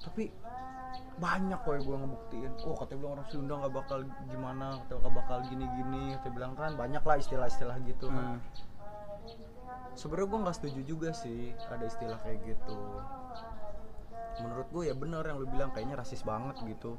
[0.00, 0.24] Tapi
[1.14, 2.52] banyak kok yang gue ngebuktiin.
[2.66, 3.98] Oh katanya bilang orang Sunda nggak bakal
[4.30, 6.02] gimana katanya nggak bakal gini gini.
[6.18, 8.38] Katanya bilang kan banyak lah istilah-istilah gitu kan.
[8.38, 8.40] Hmm.
[9.94, 12.78] sebenarnya gue nggak setuju juga sih ada istilah kayak gitu.
[14.42, 16.98] Menurut gue ya bener yang lu bilang kayaknya rasis banget gitu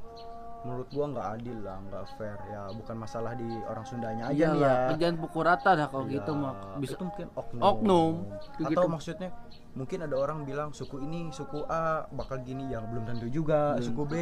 [0.66, 2.40] menurut gue nggak adil lah nggak fair.
[2.50, 4.76] Ya bukan masalah di orang Sundanya aja nih ya.
[4.98, 8.14] jangan pukul rata dah kalau Iya, gitu mah bisa itu mungkin oknum, Oknum,
[8.58, 8.88] atau gitu.
[8.90, 9.30] maksudnya
[9.78, 13.78] mungkin ada orang bilang suku ini suku A bakal gini yang belum tentu juga.
[13.78, 13.86] Belum.
[13.86, 14.14] suku B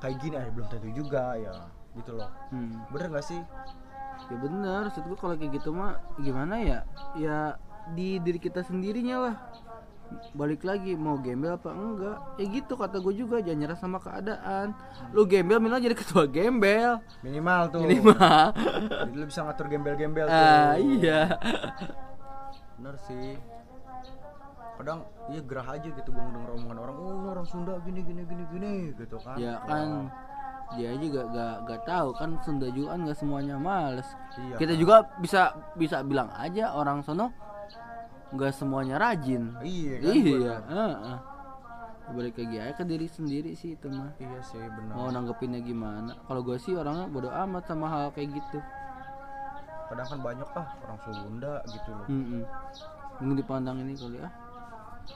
[0.00, 1.54] kayak gini eh belum tentu juga ya.
[1.92, 2.32] Gitu loh.
[2.48, 2.88] Hmm.
[2.88, 3.42] bener nggak sih?
[4.32, 6.78] Ya maksud gua kalau kayak gitu mah gimana ya?
[7.20, 7.60] Ya
[7.92, 9.36] di diri kita sendirinya lah
[10.32, 12.18] balik lagi mau gembel apa enggak?
[12.40, 14.76] Ya gitu kata gue juga jangan nyerah sama keadaan.
[15.12, 17.00] Lu gembel minimal jadi ketua gembel.
[17.20, 17.80] Minimal tuh.
[17.84, 18.46] Minimal.
[19.08, 20.34] Jadi lu bisa ngatur gembel-gembel tuh.
[20.34, 21.20] ah iya.
[22.78, 23.38] Bener sih.
[24.78, 28.44] Kadang iya gerah aja gitu gue denger omongan orang oh orang Sunda gini gini gini
[28.50, 29.36] gini gitu kan.
[29.38, 30.10] Ya kan
[30.72, 34.08] dia juga gak gak tahu kan Sunda juga kan gak semuanya males.
[34.40, 34.80] Iya kita kan.
[34.80, 35.42] juga bisa
[35.76, 37.28] bisa bilang aja orang sono
[38.32, 39.52] nggak semuanya rajin.
[39.60, 40.12] Iya kan?
[40.12, 40.32] Iya.
[40.32, 40.62] Bener.
[40.68, 41.18] heeh.
[42.12, 44.12] balik lagi aja ke diri sendiri sih itu mah.
[44.20, 44.94] Iya sih benar.
[44.98, 46.12] Mau nanggepinnya gimana?
[46.28, 48.58] Kalau gue sih orangnya bodo amat sama hal kayak gitu.
[49.88, 52.06] Kadang kan banyak ah orang Sunda gitu loh.
[52.10, 52.42] Mm-mm.
[53.22, 54.28] mungkin dipandang ini kali ya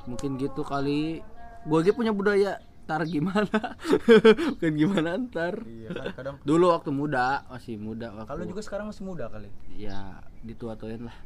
[0.07, 1.21] mungkin gitu kali.
[1.67, 3.75] Gue aja punya budaya tar gimana?
[4.57, 5.67] Bukan gimana ntar.
[5.67, 9.51] Iya kan kadang dulu waktu muda masih muda waktu kalau juga sekarang masih muda kali.
[9.75, 11.17] Ya ditua-tuain lah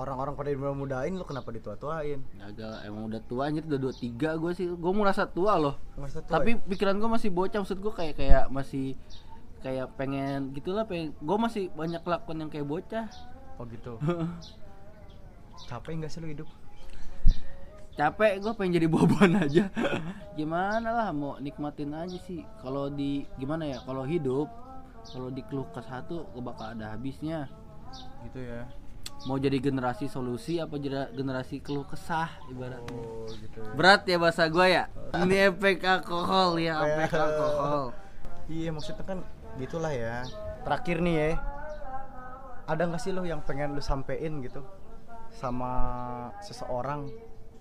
[0.00, 2.24] orang-orang pada mudain lu kenapa ditua-tuain?
[2.40, 5.76] Agak emang udah tua anjir udah dua tiga gue sih gue merasa tua loh.
[6.00, 6.64] Masa tua tapi ya?
[6.64, 8.96] pikiran gue masih bocah maksud gue kayak kayak masih
[9.60, 13.06] kayak pengen gitulah pengen gue masih banyak lakukan yang kayak bocah.
[13.60, 14.00] Oh gitu.
[15.68, 16.48] Capek nggak sih lu hidup?
[17.94, 19.68] Capek gue pengen jadi boban aja.
[20.38, 22.40] Gimana lah mau nikmatin aja sih.
[22.64, 24.48] Kalau di gimana ya kalau hidup
[25.04, 27.52] kalau dikeluh ke satu bakal ada habisnya.
[28.24, 28.64] Gitu ya
[29.28, 30.80] mau jadi generasi solusi apa
[31.12, 33.00] generasi keluh kesah ibaratnya.
[33.04, 33.72] Oh gitu ya.
[33.76, 34.88] Berat ya bahasa gue ya?
[35.12, 37.92] Ini efek alkohol ya efek alkohol.
[38.48, 39.18] Iya maksudnya kan
[39.60, 40.24] gitulah ya.
[40.64, 41.28] Terakhir nih ya
[42.70, 44.62] ada nggak sih lo yang pengen lu sampein gitu
[45.34, 45.72] sama
[46.40, 47.10] seseorang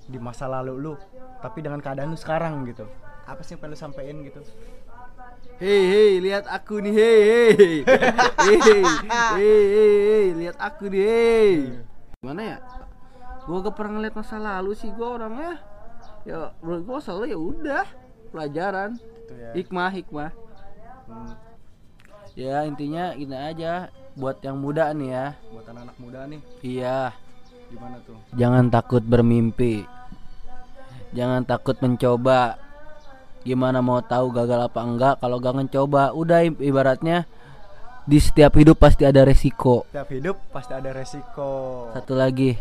[0.05, 0.93] di masa lalu lu
[1.41, 2.87] tapi dengan keadaan lu sekarang gitu?
[3.27, 4.41] Apa sih yang pengen lu sampein gitu
[5.59, 7.75] hei hei lihat aku nih hei hei.
[8.39, 11.53] Hei hei hei lihat aku nih hei
[12.23, 12.57] gimana ya?
[13.43, 15.59] Gua gak pernah ngeliat masa lalu sih gua orangnya.
[16.23, 17.85] Ya menurut gua masa lalu ya udah
[18.31, 18.89] pelajaran.
[18.95, 19.51] Gitu ya.
[19.55, 20.31] Hikmah hikmah.
[21.09, 21.33] Hmm,
[22.37, 25.27] ya intinya ini aja buat yang muda nih ya.
[25.51, 26.41] Buat anak-anak muda nih.
[26.63, 27.11] Iya.
[27.67, 28.17] Gimana tuh?
[28.37, 29.83] Jangan takut bermimpi.
[31.11, 32.61] Jangan takut mencoba
[33.43, 35.13] gimana mau tahu gagal apa enggak?
[35.19, 37.23] Kalau gak mencoba udah ibaratnya
[38.09, 39.85] di setiap hidup pasti ada resiko.
[39.93, 41.87] Tiap hidup pasti ada resiko.
[41.93, 42.57] Satu lagi.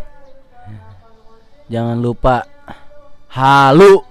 [1.68, 2.44] Jangan lupa
[3.32, 4.04] halu.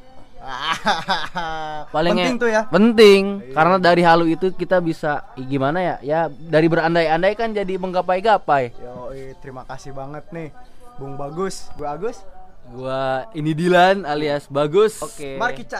[1.95, 2.63] Paling penting e- tuh ya.
[2.71, 3.21] penting.
[3.51, 5.95] Karena dari halu itu kita bisa gimana ya?
[6.01, 8.71] Ya dari berandai-andai kan jadi menggapai-gapai.
[8.79, 9.11] Yo,
[9.43, 10.49] terima kasih banget nih
[10.97, 12.23] Bung Bagus, Bu Agus.
[12.67, 14.99] gua ini Dilan alias bagus.
[14.99, 15.39] Oke.
[15.39, 15.79] Mari kita.